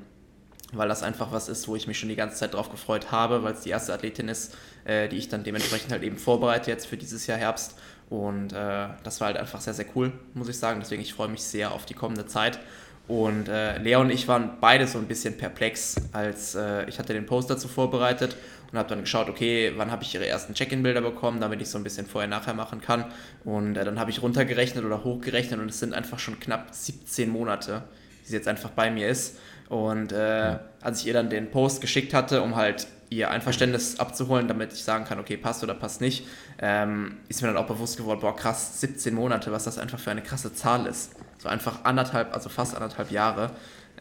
[0.73, 3.41] Weil das einfach was ist, wo ich mich schon die ganze Zeit drauf gefreut habe,
[3.43, 6.85] weil es die erste Athletin ist, äh, die ich dann dementsprechend halt eben vorbereite jetzt
[6.85, 7.79] für dieses Jahr Herbst.
[8.09, 10.79] Und äh, das war halt einfach sehr, sehr cool, muss ich sagen.
[10.79, 12.59] Deswegen, ich freue mich sehr auf die kommende Zeit.
[13.07, 17.13] Und äh, Lea und ich waren beide so ein bisschen perplex, als äh, ich hatte
[17.13, 18.35] den Post dazu vorbereitet
[18.71, 21.77] und habe dann geschaut, okay, wann habe ich ihre ersten Check-in-Bilder bekommen, damit ich so
[21.77, 23.05] ein bisschen vorher-nachher machen kann.
[23.45, 27.29] Und äh, dann habe ich runtergerechnet oder hochgerechnet und es sind einfach schon knapp 17
[27.29, 27.83] Monate,
[28.23, 29.37] die sie jetzt einfach bei mir ist.
[29.69, 34.47] Und äh, als ich ihr dann den Post geschickt hatte, um halt ihr Einverständnis abzuholen,
[34.47, 36.25] damit ich sagen kann, okay, passt oder passt nicht,
[36.59, 40.11] ähm, ist mir dann auch bewusst geworden, boah, krass, 17 Monate, was das einfach für
[40.11, 41.11] eine krasse Zahl ist.
[41.37, 43.51] So einfach anderthalb, also fast anderthalb Jahre.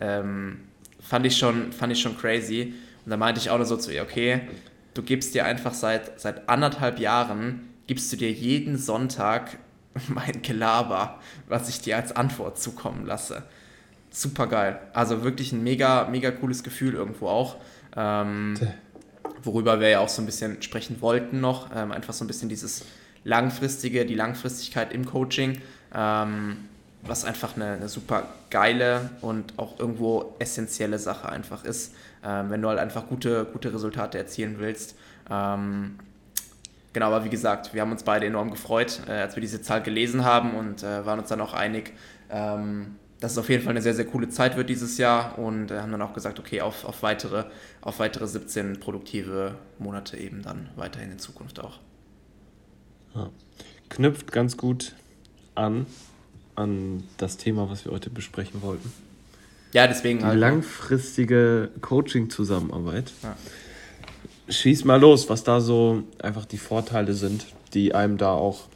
[0.01, 0.61] Ähm,
[1.01, 2.75] fand, ich schon, fand ich schon crazy.
[3.05, 4.40] Und da meinte ich auch nur so zu ihr, okay,
[4.95, 9.59] du gibst dir einfach seit, seit anderthalb Jahren, gibst du dir jeden Sonntag
[10.09, 13.45] mein Gelaber, was ich dir als Antwort zukommen lasse.
[14.11, 14.81] Super geil.
[14.92, 17.57] Also wirklich ein mega, mega cooles Gefühl irgendwo auch.
[17.97, 18.55] Ähm,
[19.47, 21.71] worüber wir ja auch so ein bisschen sprechen wollten noch.
[21.75, 22.85] Ähm, einfach so ein bisschen dieses
[23.25, 25.61] langfristige, die Langfristigkeit im Coaching,
[25.95, 26.59] ähm,
[27.03, 32.63] was einfach eine, eine, super geile und auch irgendwo essentielle Sache einfach ist, ähm, wenn
[32.63, 34.97] du halt einfach gute, gute Resultate erzielen willst.
[35.31, 35.99] Ähm,
[36.93, 39.83] genau, aber wie gesagt, wir haben uns beide enorm gefreut, äh, als wir diese Zahl
[39.83, 41.93] gelesen haben und äh, waren uns dann auch einig,
[42.31, 45.71] ähm, dass es auf jeden Fall eine sehr, sehr coole Zeit wird dieses Jahr und
[45.71, 47.45] äh, haben dann auch gesagt, okay, auf, auf, weitere,
[47.81, 51.79] auf weitere 17 produktive Monate eben dann weiterhin in Zukunft auch.
[53.15, 53.31] Ja.
[53.89, 54.95] Knüpft ganz gut
[55.55, 55.87] an,
[56.57, 58.93] an das Thema, was wir heute besprechen wollten.
[59.73, 60.39] Ja, deswegen Die halt.
[60.39, 63.13] Langfristige Coaching-Zusammenarbeit.
[63.23, 63.37] Ja.
[64.49, 68.69] Schieß mal los, was da so einfach die Vorteile sind, die einem da auch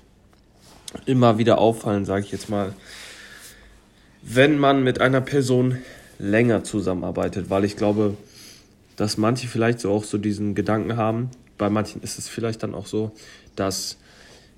[1.06, 2.74] immer wieder auffallen, sage ich jetzt mal
[4.22, 5.78] wenn man mit einer Person
[6.18, 8.16] länger zusammenarbeitet, weil ich glaube,
[8.96, 11.30] dass manche vielleicht so auch so diesen Gedanken haben.
[11.56, 13.12] Bei manchen ist es vielleicht dann auch so,
[13.56, 13.96] dass,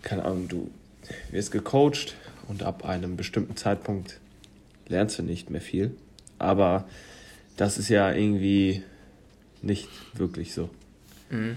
[0.02, 0.70] keine Ahnung, du
[1.30, 2.14] wirst gecoacht
[2.48, 4.18] und ab einem bestimmten Zeitpunkt
[4.88, 5.94] lernst du nicht mehr viel.
[6.38, 6.86] Aber
[7.56, 8.82] das ist ja irgendwie
[9.62, 10.68] nicht wirklich so.
[11.30, 11.56] Mhm.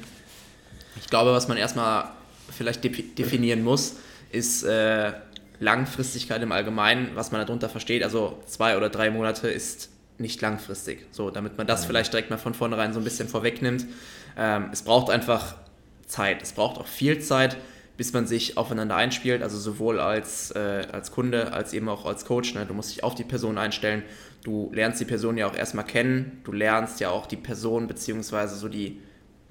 [0.98, 2.10] Ich glaube, was man erstmal
[2.52, 3.96] vielleicht definieren muss,
[4.32, 5.14] ist, äh,
[5.60, 8.04] Langfristigkeit im Allgemeinen, was man darunter versteht.
[8.04, 11.06] Also zwei oder drei Monate ist nicht langfristig.
[11.12, 11.88] So, damit man das Nein.
[11.88, 13.86] vielleicht direkt mal von vornherein so ein bisschen vorwegnimmt.
[14.38, 15.56] Ähm, es braucht einfach
[16.08, 16.42] Zeit.
[16.42, 17.58] Es braucht auch viel Zeit,
[17.98, 19.42] bis man sich aufeinander einspielt.
[19.42, 22.54] Also sowohl als, äh, als Kunde als eben auch als Coach.
[22.54, 22.66] Ne?
[22.66, 24.04] Du musst dich auf die Person einstellen.
[24.44, 26.42] Du lernst die Person ja auch erstmal kennen.
[26.44, 29.02] Du lernst ja auch die Person beziehungsweise so die,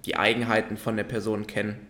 [0.05, 1.87] die Eigenheiten von der Person kennen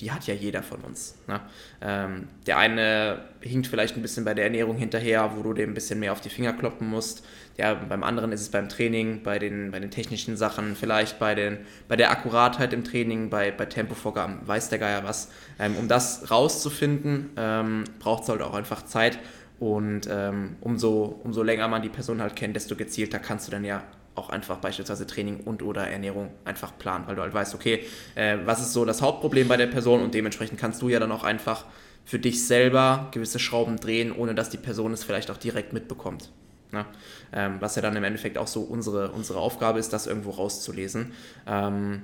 [0.00, 1.16] die hat ja jeder von uns.
[1.26, 1.40] Ne?
[1.80, 5.74] Ähm, der eine hinkt vielleicht ein bisschen bei der Ernährung hinterher, wo du dem ein
[5.74, 7.26] bisschen mehr auf die Finger kloppen musst.
[7.56, 11.34] Ja, beim anderen ist es beim Training, bei den, bei den technischen Sachen, vielleicht bei,
[11.34, 11.58] den,
[11.88, 15.30] bei der Akkuratheit im Training, bei, bei Tempovorgaben, weiß der Geier was.
[15.58, 19.18] Ähm, um das rauszufinden, ähm, braucht es halt auch einfach Zeit.
[19.58, 23.64] Und ähm, umso, umso länger man die Person halt kennt, desto gezielter kannst du dann
[23.64, 23.82] ja
[24.18, 28.38] auch einfach beispielsweise Training und oder Ernährung einfach planen, weil du halt weißt, okay, äh,
[28.44, 31.24] was ist so das Hauptproblem bei der Person und dementsprechend kannst du ja dann auch
[31.24, 31.64] einfach
[32.04, 36.30] für dich selber gewisse Schrauben drehen, ohne dass die Person es vielleicht auch direkt mitbekommt.
[36.72, 36.84] Ne?
[37.32, 41.12] Ähm, was ja dann im Endeffekt auch so unsere, unsere Aufgabe ist, das irgendwo rauszulesen.
[41.46, 42.02] Ähm,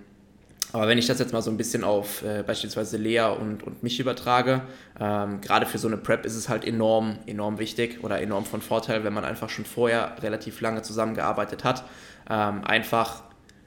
[0.74, 3.84] Aber wenn ich das jetzt mal so ein bisschen auf äh, beispielsweise Lea und, und
[3.84, 4.62] mich übertrage,
[4.98, 8.60] ähm, gerade für so eine Prep ist es halt enorm, enorm wichtig oder enorm von
[8.60, 11.84] Vorteil, wenn man einfach schon vorher relativ lange zusammengearbeitet hat.
[12.28, 13.22] Ähm, einfach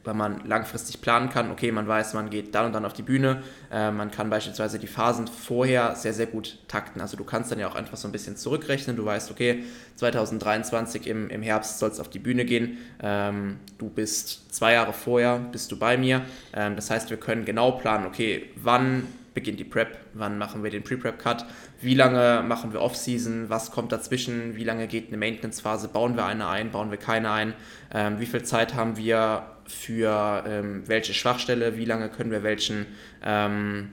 [0.08, 1.52] weil man langfristig planen kann.
[1.52, 3.44] Okay, man weiß, man geht dann und dann auf die Bühne.
[3.70, 7.02] Äh, man kann beispielsweise die Phasen vorher sehr, sehr gut takten.
[7.02, 8.96] Also du kannst dann ja auch einfach so ein bisschen zurückrechnen.
[8.96, 9.66] Du weißt, okay,
[9.98, 12.78] 2023 im, im Herbst soll es auf die Bühne gehen.
[13.04, 16.22] Ähm, du bist zwei Jahre vorher, bist du bei mir.
[16.54, 20.72] Ähm, das heißt, wir können genau planen, okay, wann beginnt die Prep, wann machen wir
[20.72, 21.46] den Pre-Prep-Cut,
[21.82, 26.26] wie lange machen wir Off-Season, was kommt dazwischen, wie lange geht eine Maintenance-Phase, bauen wir
[26.26, 27.54] eine ein, bauen wir keine ein,
[27.94, 32.86] ähm, wie viel Zeit haben wir für ähm, welche Schwachstelle, wie lange können wir welchen,
[33.24, 33.90] ähm,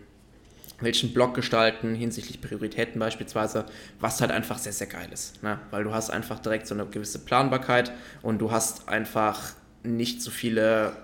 [0.81, 3.67] welchen Block gestalten hinsichtlich Prioritäten beispielsweise,
[4.01, 5.43] was halt einfach sehr, sehr geil ist.
[5.43, 5.59] Ne?
[5.71, 10.31] Weil du hast einfach direkt so eine gewisse Planbarkeit und du hast einfach nicht so
[10.31, 10.97] viele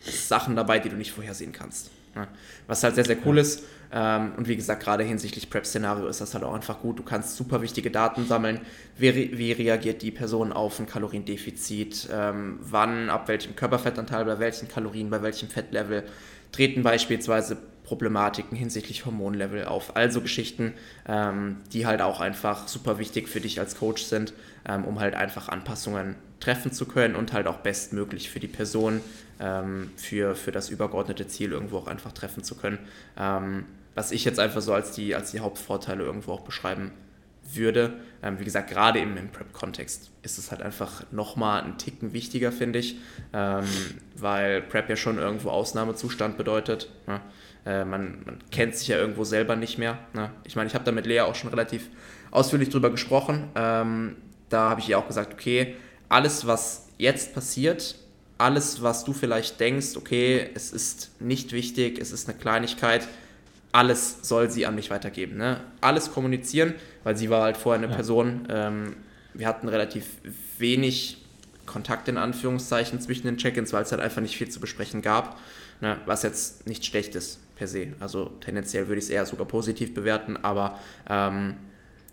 [0.00, 1.90] Sachen dabei, die du nicht vorhersehen kannst.
[2.14, 2.28] Ne?
[2.66, 3.64] Was halt sehr, sehr cool ist.
[3.96, 6.98] Ähm, und wie gesagt, gerade hinsichtlich Prep-Szenario ist das halt auch einfach gut.
[6.98, 8.60] Du kannst super wichtige Daten sammeln.
[8.98, 12.08] Wie, wie reagiert die Person auf ein Kaloriendefizit?
[12.12, 16.02] Ähm, wann, ab welchem Körperfettanteil, bei welchen Kalorien, bei welchem Fettlevel
[16.50, 19.94] treten beispielsweise Problematiken hinsichtlich Hormonlevel auf.
[19.94, 20.72] Also Geschichten,
[21.06, 24.32] ähm, die halt auch einfach super wichtig für dich als Coach sind,
[24.66, 29.02] ähm, um halt einfach Anpassungen treffen zu können und halt auch bestmöglich für die Person,
[29.38, 32.78] ähm, für, für das übergeordnete Ziel irgendwo auch einfach treffen zu können.
[33.94, 36.92] Was ich jetzt einfach so als die, als die Hauptvorteile irgendwo auch beschreiben
[37.52, 37.94] würde.
[38.22, 42.52] Ähm, wie gesagt, gerade im, im Prep-Kontext ist es halt einfach nochmal einen Ticken wichtiger,
[42.52, 42.96] finde ich,
[43.32, 43.64] ähm,
[44.16, 46.90] weil Prep ja schon irgendwo Ausnahmezustand bedeutet.
[47.06, 47.20] Ne?
[47.66, 49.98] Äh, man, man, kennt sich ja irgendwo selber nicht mehr.
[50.14, 50.30] Ne?
[50.44, 51.88] Ich meine, ich habe da mit Lea auch schon relativ
[52.30, 53.50] ausführlich drüber gesprochen.
[53.54, 54.16] Ähm,
[54.48, 55.76] da habe ich ihr auch gesagt, okay,
[56.08, 57.96] alles, was jetzt passiert,
[58.38, 63.06] alles, was du vielleicht denkst, okay, es ist nicht wichtig, es ist eine Kleinigkeit,
[63.74, 65.36] alles soll sie an mich weitergeben.
[65.36, 65.60] Ne?
[65.80, 67.96] Alles kommunizieren, weil sie war halt vorher eine ja.
[67.96, 68.46] Person.
[68.48, 68.96] Ähm,
[69.34, 70.06] wir hatten relativ
[70.58, 71.18] wenig
[71.66, 75.40] Kontakt in Anführungszeichen zwischen den Check-ins, weil es halt einfach nicht viel zu besprechen gab,
[75.80, 75.96] ne?
[76.06, 77.88] was jetzt nicht schlecht ist per se.
[77.98, 80.78] Also tendenziell würde ich es eher sogar positiv bewerten, aber
[81.10, 81.56] ähm,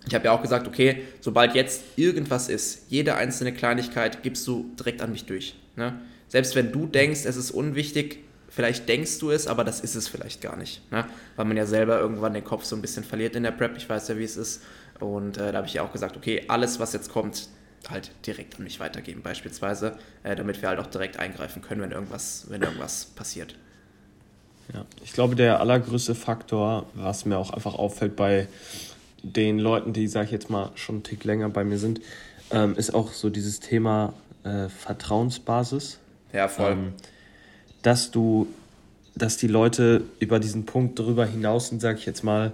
[0.08, 4.72] ich habe ja auch gesagt, okay, sobald jetzt irgendwas ist, jede einzelne Kleinigkeit gibst du
[4.80, 5.56] direkt an mich durch.
[5.76, 5.94] Ne?
[6.28, 8.18] Selbst wenn du denkst, es ist unwichtig,
[8.52, 10.90] vielleicht denkst du es, aber das ist es vielleicht gar nicht.
[10.92, 11.06] Ne?
[11.36, 13.76] Weil man ja selber irgendwann den Kopf so ein bisschen verliert in der Prep.
[13.78, 14.62] Ich weiß ja, wie es ist.
[15.00, 17.48] Und äh, da habe ich ja auch gesagt, okay, alles, was jetzt kommt,
[17.90, 21.92] halt direkt an mich weitergeben, beispielsweise, äh, damit wir halt auch direkt eingreifen können, wenn
[21.92, 23.56] irgendwas, wenn irgendwas passiert.
[24.74, 28.48] Ja, ich glaube, der allergrößte Faktor, was mir auch einfach auffällt bei
[29.24, 32.02] den Leuten, die, sage ich jetzt mal, schon einen Tick länger bei mir sind,
[32.52, 36.00] ähm, ist auch so dieses Thema äh, Vertrauensbasis.
[36.34, 36.72] Ja, voll.
[36.72, 36.94] Ähm,
[37.82, 38.48] dass du,
[39.16, 42.54] dass die Leute über diesen Punkt darüber hinaus sind, sage ich jetzt mal,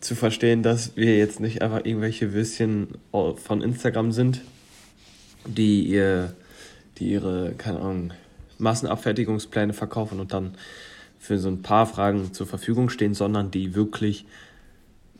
[0.00, 4.42] zu verstehen, dass wir jetzt nicht einfach irgendwelche Würstchen von Instagram sind,
[5.44, 6.34] die ihr,
[6.98, 8.12] die ihre, keine Ahnung,
[8.58, 10.54] Massenabfertigungspläne verkaufen und dann
[11.18, 14.24] für so ein paar Fragen zur Verfügung stehen, sondern die wirklich,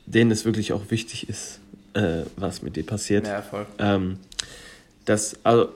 [0.06, 1.60] denen es wirklich auch wichtig ist,
[1.94, 3.26] äh, was mit dir passiert.
[3.26, 3.66] Ja, voll.
[3.78, 4.18] Ähm,
[5.08, 5.70] dass, also,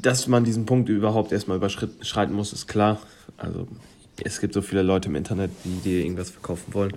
[0.00, 3.00] dass man diesen Punkt überhaupt erstmal überschreiten muss, ist klar.
[3.36, 3.66] Also
[4.22, 6.92] es gibt so viele Leute im Internet, die dir irgendwas verkaufen wollen.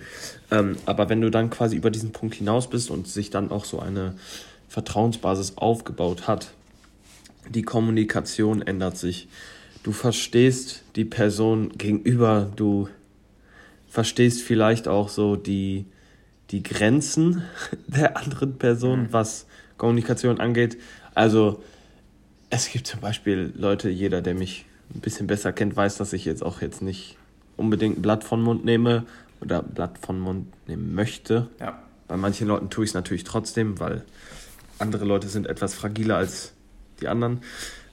[0.52, 3.65] Ähm, aber wenn du dann quasi über diesen Punkt hinaus bist und sich dann auch
[3.65, 4.13] so eine
[4.70, 6.52] Vertrauensbasis aufgebaut hat,
[7.50, 9.28] die Kommunikation ändert sich.
[9.82, 12.89] Du verstehst die Person gegenüber, du
[13.89, 15.86] verstehst vielleicht auch so die,
[16.52, 17.41] die Grenzen
[17.88, 19.08] der anderen Person, mhm.
[19.13, 20.78] was Kommunikation angeht.
[21.15, 21.63] Also
[22.52, 26.26] es gibt zum Beispiel Leute, jeder, der mich ein bisschen besser kennt, weiß, dass ich
[26.26, 27.18] jetzt auch jetzt nicht
[27.58, 29.06] unbedingt ein Blatt von Mund nehme
[29.40, 31.48] oder Blatt von Mund nehmen möchte.
[31.60, 31.82] Ja.
[32.08, 34.04] Bei manchen Leuten tue ich es natürlich trotzdem, weil
[34.80, 36.54] andere Leute sind etwas fragiler als
[37.00, 37.40] die anderen.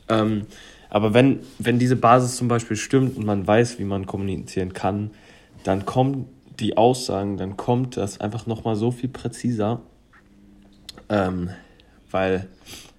[0.09, 0.47] Ähm,
[0.91, 5.13] aber wenn, wenn diese Basis zum Beispiel stimmt und man weiß, wie man kommunizieren kann,
[5.63, 6.27] dann kommen
[6.59, 9.83] die Aussagen, dann kommt das einfach nochmal so viel präziser,
[11.09, 11.51] ähm,
[12.11, 12.49] weil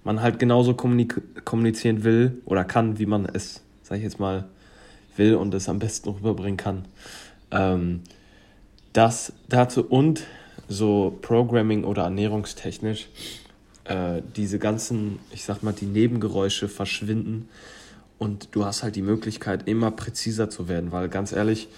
[0.04, 4.46] man halt genauso kommunizieren will oder kann, wie man es, sag ich jetzt mal,
[5.16, 6.84] will und es am besten rüberbringen kann.
[7.50, 8.00] Ähm,
[8.92, 10.22] das dazu und
[10.68, 13.08] so Programming oder ernährungstechnisch
[13.84, 17.48] äh, diese ganzen, ich sag mal, die Nebengeräusche verschwinden
[18.18, 21.68] und du hast halt die Möglichkeit, immer präziser zu werden, weil ganz ehrlich,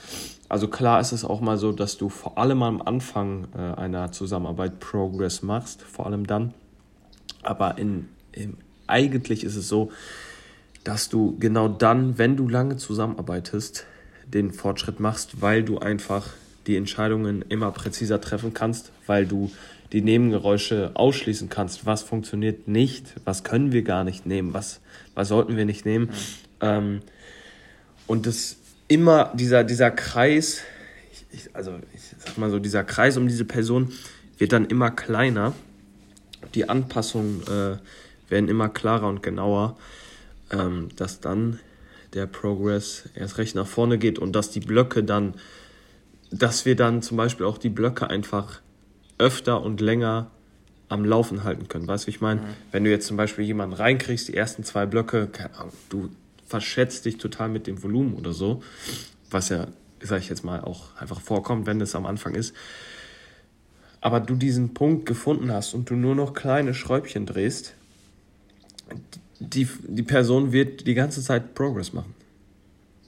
[0.49, 4.13] also klar ist es auch mal so, dass du vor allem am Anfang äh, einer
[4.13, 6.53] Zusammenarbeit Progress machst, vor allem dann,
[7.43, 9.91] aber in, in, eigentlich ist es so,
[10.85, 13.87] dass du genau dann, wenn du lange zusammenarbeitest,
[14.27, 16.31] den Fortschritt machst, weil du einfach
[16.67, 19.51] die Entscheidungen immer präziser treffen kannst, weil du
[19.93, 21.87] die Nebengeräusche ausschließen kannst.
[21.87, 24.81] Was funktioniert nicht, was können wir gar nicht nehmen, was,
[25.15, 26.11] was sollten wir nicht nehmen.
[26.61, 27.01] Ähm,
[28.07, 28.57] und das
[28.89, 30.63] immer, dieser, dieser Kreis,
[31.13, 33.93] ich, ich, also ich sag mal so, dieser Kreis um diese Person
[34.39, 35.53] wird dann immer kleiner.
[36.55, 37.77] Die Anpassungen äh,
[38.31, 39.77] werden immer klarer und genauer,
[40.51, 41.61] ähm, dass dann
[42.15, 45.35] der Progress erst recht nach vorne geht und dass die Blöcke dann,
[46.31, 48.61] dass wir dann zum Beispiel auch die Blöcke einfach
[49.19, 50.31] öfter und länger
[50.89, 51.87] am Laufen halten können.
[51.87, 52.43] Weißt du, ich meine?
[52.43, 52.47] Mhm.
[52.71, 55.31] Wenn du jetzt zum Beispiel jemanden reinkriegst, die ersten zwei Blöcke,
[55.89, 56.11] du
[56.47, 58.63] verschätzt dich total mit dem Volumen oder so,
[59.31, 59.69] was ja,
[60.01, 62.55] sag ich jetzt mal, auch einfach vorkommt, wenn es am Anfang ist.
[64.03, 67.75] Aber du diesen Punkt gefunden hast und du nur noch kleine Schräubchen drehst,
[69.39, 72.15] die, die Person wird die ganze Zeit Progress machen.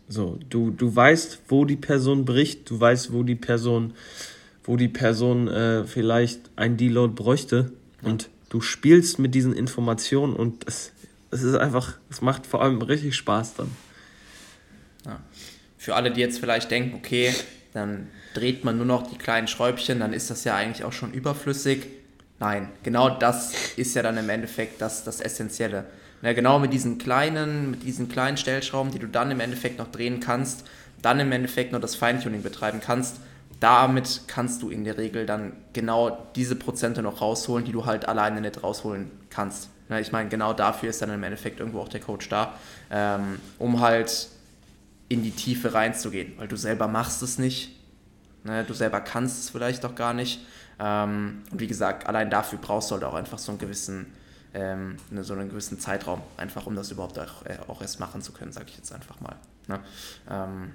[0.09, 3.95] So, du, du weißt, wo die Person bricht, du weißt, wo die Person,
[4.63, 10.67] wo die Person äh, vielleicht ein Deload bräuchte und du spielst mit diesen Informationen und
[10.69, 10.93] es,
[11.31, 13.71] es ist einfach, es macht vor allem richtig Spaß dann.
[15.07, 15.21] Ja.
[15.79, 17.35] Für alle, die jetzt vielleicht denken, okay,
[17.73, 21.13] dann dreht man nur noch die kleinen Schräubchen, dann ist das ja eigentlich auch schon
[21.13, 21.87] überflüssig.
[22.41, 25.87] Nein, genau das ist ja dann im Endeffekt das, das Essentielle.
[26.21, 29.91] Na, genau mit diesen kleinen, mit diesen kleinen Stellschrauben, die du dann im Endeffekt noch
[29.91, 30.65] drehen kannst,
[31.01, 33.17] dann im Endeffekt noch das Feintuning betreiben kannst,
[33.61, 38.09] damit kannst du in der Regel dann genau diese Prozente noch rausholen, die du halt
[38.09, 39.69] alleine nicht rausholen kannst.
[39.89, 42.55] Na, ich meine, genau dafür ist dann im Endeffekt irgendwo auch der Coach da,
[42.91, 44.29] ähm, um halt
[45.09, 47.71] in die Tiefe reinzugehen, weil du selber machst es nicht,
[48.45, 48.65] ne?
[48.65, 50.41] du selber kannst es vielleicht auch gar nicht.
[50.79, 54.07] Ähm, und wie gesagt, allein dafür brauchst du halt auch einfach so einen gewissen
[54.55, 58.23] ähm, ne, so einen gewissen Zeitraum, einfach um das überhaupt auch, äh, auch erst machen
[58.23, 59.37] zu können, sage ich jetzt einfach mal.
[59.67, 59.81] Ne?
[60.31, 60.73] Ähm,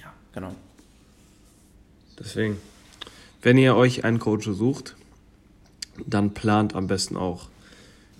[0.00, 0.54] ja, genau.
[2.18, 2.58] Deswegen,
[3.42, 4.96] wenn ihr euch einen Coach sucht,
[6.06, 7.48] dann plant am besten auch,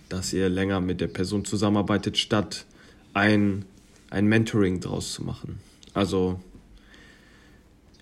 [0.09, 2.67] dass ihr länger mit der Person zusammenarbeitet, statt
[3.15, 3.65] ein,
[4.11, 5.61] ein Mentoring draus zu machen.
[5.95, 6.41] Also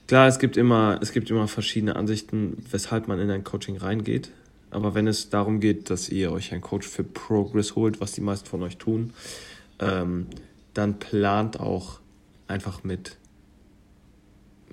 [0.06, 4.30] klar, es gibt immer, es gibt immer verschiedene Ansichten, weshalb man in ein Coaching reingeht.
[4.70, 8.20] Aber wenn es darum geht, dass ihr euch einen Coach für Progress holt, was die
[8.20, 9.12] meisten von euch tun,
[9.78, 10.26] ähm,
[10.74, 12.00] dann plant auch
[12.48, 13.16] einfach mit,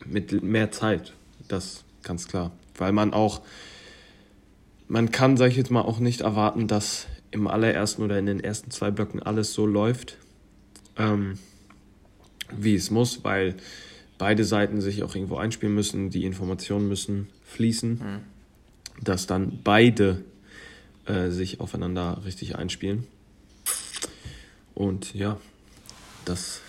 [0.05, 1.13] mit mehr Zeit.
[1.47, 2.51] Das ganz klar.
[2.77, 3.41] Weil man auch,
[4.87, 8.39] man kann, sag ich jetzt mal, auch nicht erwarten, dass im allerersten oder in den
[8.39, 10.17] ersten zwei Blöcken alles so läuft,
[10.97, 11.39] ähm,
[12.55, 13.55] wie es muss, weil
[14.23, 17.91] beide Seiten sich auch irgendwo einspielen müssen, die Informationen müssen fließen.
[17.91, 18.33] Mhm
[19.01, 20.23] dass dann beide
[21.05, 23.07] äh, sich aufeinander richtig einspielen.
[24.73, 25.37] Und ja,
[26.25, 26.61] das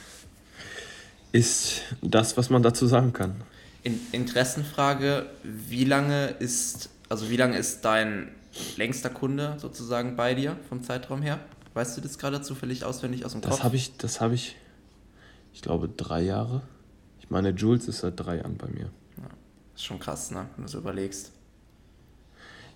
[1.33, 3.37] ist das, was man dazu sagen kann.
[3.83, 8.29] In Interessenfrage, wie lange ist, also wie lange ist dein
[8.77, 11.41] längster Kunde sozusagen bei dir vom Zeitraum her?
[11.75, 13.51] Weißt du das gerade zufällig auswendig aus dem Kopf?
[13.51, 14.55] Das habe ich, das habe ich,
[15.53, 16.63] ich glaube, drei Jahre.
[17.25, 18.91] Ich meine, Jules ist seit drei Jahren bei mir.
[19.17, 19.29] Ja,
[19.75, 20.47] ist schon krass, ne?
[20.57, 21.33] Wenn du so überlegst.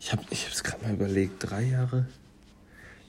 [0.01, 2.07] Ich habe ich es gerade mal überlegt, drei Jahre?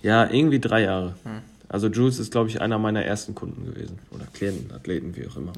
[0.02, 1.16] Ja, irgendwie drei Jahre.
[1.24, 1.42] Hm.
[1.70, 4.00] Also Jules ist, glaube ich, einer meiner ersten Kunden gewesen.
[4.12, 5.54] Oder Klienten, Athleten, wie auch immer.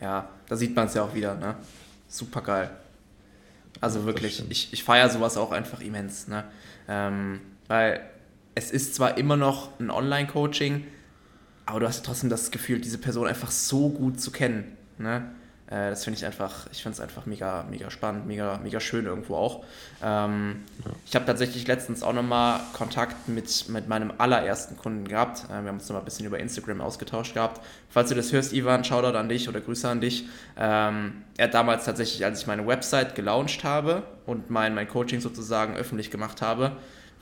[0.00, 1.56] Ja, ja da sieht man es ja auch wieder, ne?
[2.08, 2.70] Super geil.
[3.82, 6.44] Also ja, wirklich, ich, ich feiere sowas auch einfach immens, ne?
[6.88, 8.00] Ähm, weil
[8.54, 10.86] es ist zwar immer noch ein Online-Coaching,
[11.66, 14.76] aber du hast trotzdem das Gefühl, diese Person einfach so gut zu kennen.
[14.98, 15.30] Ne?
[15.72, 19.06] Äh, das finde ich einfach, ich finde es einfach mega, mega spannend, mega, mega schön
[19.06, 19.64] irgendwo auch.
[20.02, 20.90] Ähm, ja.
[21.06, 25.44] Ich habe tatsächlich letztens auch nochmal Kontakt mit, mit meinem allerersten Kunden gehabt.
[25.44, 27.62] Äh, wir haben uns nochmal ein bisschen über Instagram ausgetauscht gehabt.
[27.88, 30.26] Falls du das hörst, Ivan, Shoutout an dich oder Grüße an dich.
[30.58, 35.20] Ähm, er hat damals tatsächlich, als ich meine Website gelauncht habe und mein, mein Coaching
[35.20, 36.72] sozusagen öffentlich gemacht habe,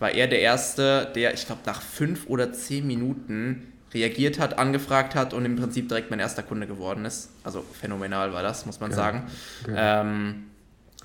[0.01, 5.15] war er der Erste, der, ich glaube, nach fünf oder zehn Minuten reagiert hat, angefragt
[5.15, 7.31] hat und im Prinzip direkt mein erster Kunde geworden ist.
[7.45, 9.23] Also phänomenal war das, muss man ja, sagen.
[9.63, 9.75] Okay.
[9.77, 10.45] Ähm,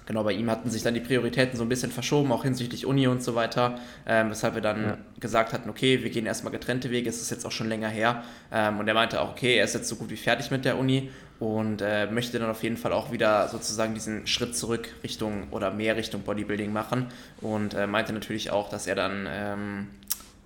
[0.06, 3.08] genau, bei ihm hatten sich dann die Prioritäten so ein bisschen verschoben, auch hinsichtlich Uni
[3.08, 4.98] und so weiter, ähm, weshalb wir dann ja.
[5.20, 8.24] gesagt hatten, okay, wir gehen erstmal getrennte Wege, es ist jetzt auch schon länger her.
[8.52, 10.78] Ähm, und er meinte auch, okay, er ist jetzt so gut wie fertig mit der
[10.78, 11.10] Uni
[11.40, 15.72] und äh, möchte dann auf jeden Fall auch wieder sozusagen diesen Schritt zurück Richtung oder
[15.72, 17.08] mehr Richtung Bodybuilding machen
[17.42, 19.88] und äh, meinte natürlich auch, dass er dann ähm,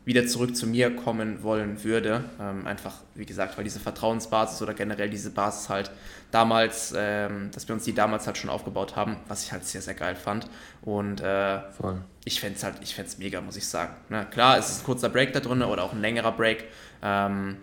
[0.09, 2.23] wieder zurück zu mir kommen wollen würde.
[2.41, 5.91] Ähm, einfach, wie gesagt, weil diese Vertrauensbasis oder generell diese Basis halt
[6.31, 9.83] damals, ähm, dass wir uns die damals halt schon aufgebaut haben, was ich halt sehr,
[9.83, 10.47] sehr geil fand.
[10.81, 11.59] Und äh,
[12.25, 13.93] ich fände es halt, ich fände es mega, muss ich sagen.
[14.09, 16.65] Na, klar, es ist ein kurzer Break da drin oder auch ein längerer Break.
[17.03, 17.57] Ähm,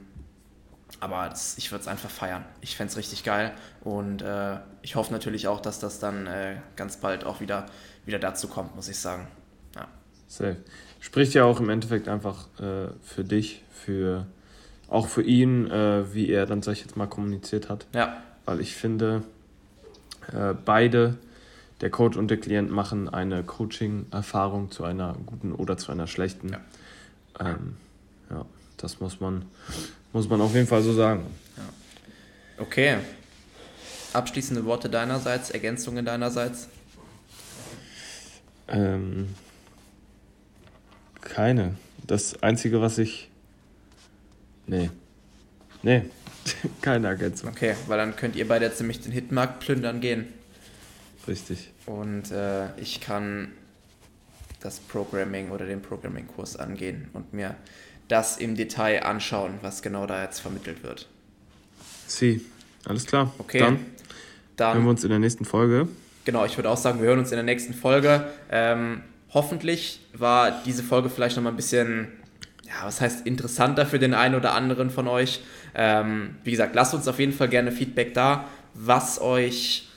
[1.01, 2.45] aber das, ich würde es einfach feiern.
[2.61, 3.51] Ich fände es richtig geil
[3.83, 7.67] und äh, ich hoffe natürlich auch, dass das dann äh, ganz bald auch wieder,
[8.05, 9.27] wieder dazu kommt, muss ich sagen.
[9.75, 9.89] Ja.
[10.29, 10.59] Safe.
[11.07, 14.27] Spricht ja auch im Endeffekt einfach äh, für dich, für
[14.89, 17.87] auch für ihn, äh, wie er dann, sag ich jetzt mal, kommuniziert hat.
[17.95, 18.21] Ja.
[18.45, 19.23] Weil ich finde,
[20.33, 21.17] äh, beide,
[21.81, 26.49] der Coach und der Klient, machen eine Coaching-Erfahrung zu einer guten oder zu einer schlechten.
[26.49, 26.61] Ja.
[27.39, 27.77] Ähm,
[28.29, 28.45] ja,
[28.77, 29.45] das muss man,
[30.13, 31.25] muss man auf jeden Fall so sagen.
[31.57, 32.65] Ja.
[32.65, 32.97] Okay.
[34.13, 36.69] Abschließende Worte deinerseits, Ergänzungen deinerseits?
[38.67, 39.29] Ähm,
[41.29, 41.75] keine.
[42.07, 43.31] Das Einzige, was ich.
[44.67, 44.91] Nee.
[45.83, 46.03] Nee.
[46.83, 47.51] keine Ergänzung.
[47.51, 50.27] Okay, weil dann könnt ihr beide ziemlich den Hitmarkt plündern gehen.
[51.27, 51.71] Richtig.
[51.87, 53.49] Und äh, ich kann
[54.61, 57.55] das Programming oder den Programming-Kurs angehen und mir
[58.09, 61.09] das im Detail anschauen, was genau da jetzt vermittelt wird.
[62.07, 62.45] Sie,
[62.85, 63.33] alles klar.
[63.39, 63.59] Okay.
[63.59, 63.87] Dann,
[64.57, 65.89] dann hören wir uns in der nächsten Folge.
[66.25, 68.29] Genau, ich würde auch sagen, wir hören uns in der nächsten Folge.
[68.51, 72.09] Ähm, hoffentlich war diese Folge vielleicht nochmal ein bisschen,
[72.65, 75.41] ja, was heißt interessanter für den einen oder anderen von euch.
[75.75, 79.89] Ähm, wie gesagt, lasst uns auf jeden Fall gerne Feedback da, was euch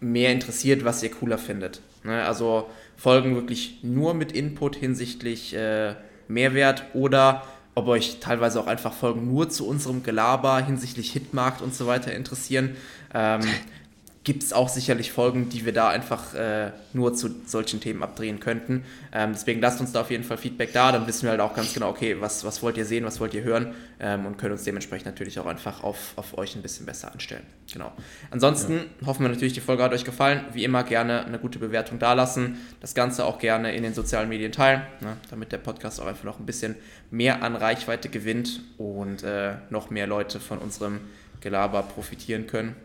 [0.00, 1.80] mehr interessiert, was ihr cooler findet.
[2.02, 2.24] Ne?
[2.24, 5.94] Also Folgen wirklich nur mit Input hinsichtlich äh,
[6.28, 7.42] Mehrwert oder
[7.74, 12.12] ob euch teilweise auch einfach Folgen nur zu unserem Gelaber hinsichtlich Hitmarkt und so weiter
[12.12, 12.76] interessieren.
[13.14, 13.40] Ähm,
[14.24, 18.38] gibt es auch sicherlich Folgen, die wir da einfach äh, nur zu solchen Themen abdrehen
[18.38, 18.84] könnten.
[19.12, 21.54] Ähm, deswegen lasst uns da auf jeden Fall Feedback da, dann wissen wir halt auch
[21.54, 24.52] ganz genau, okay, was, was wollt ihr sehen, was wollt ihr hören ähm, und können
[24.52, 27.42] uns dementsprechend natürlich auch einfach auf, auf euch ein bisschen besser anstellen.
[27.72, 27.90] Genau.
[28.30, 29.06] Ansonsten ja.
[29.08, 30.44] hoffen wir natürlich, die Folge hat euch gefallen.
[30.52, 32.58] Wie immer gerne eine gute Bewertung dalassen.
[32.80, 36.24] Das Ganze auch gerne in den sozialen Medien teilen, ne, damit der Podcast auch einfach
[36.24, 36.76] noch ein bisschen
[37.10, 41.00] mehr an Reichweite gewinnt und äh, noch mehr Leute von unserem
[41.40, 42.76] Gelaber profitieren können.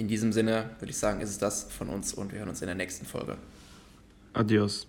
[0.00, 2.62] In diesem Sinne würde ich sagen, ist es das von uns und wir hören uns
[2.62, 3.36] in der nächsten Folge.
[4.32, 4.86] Adios.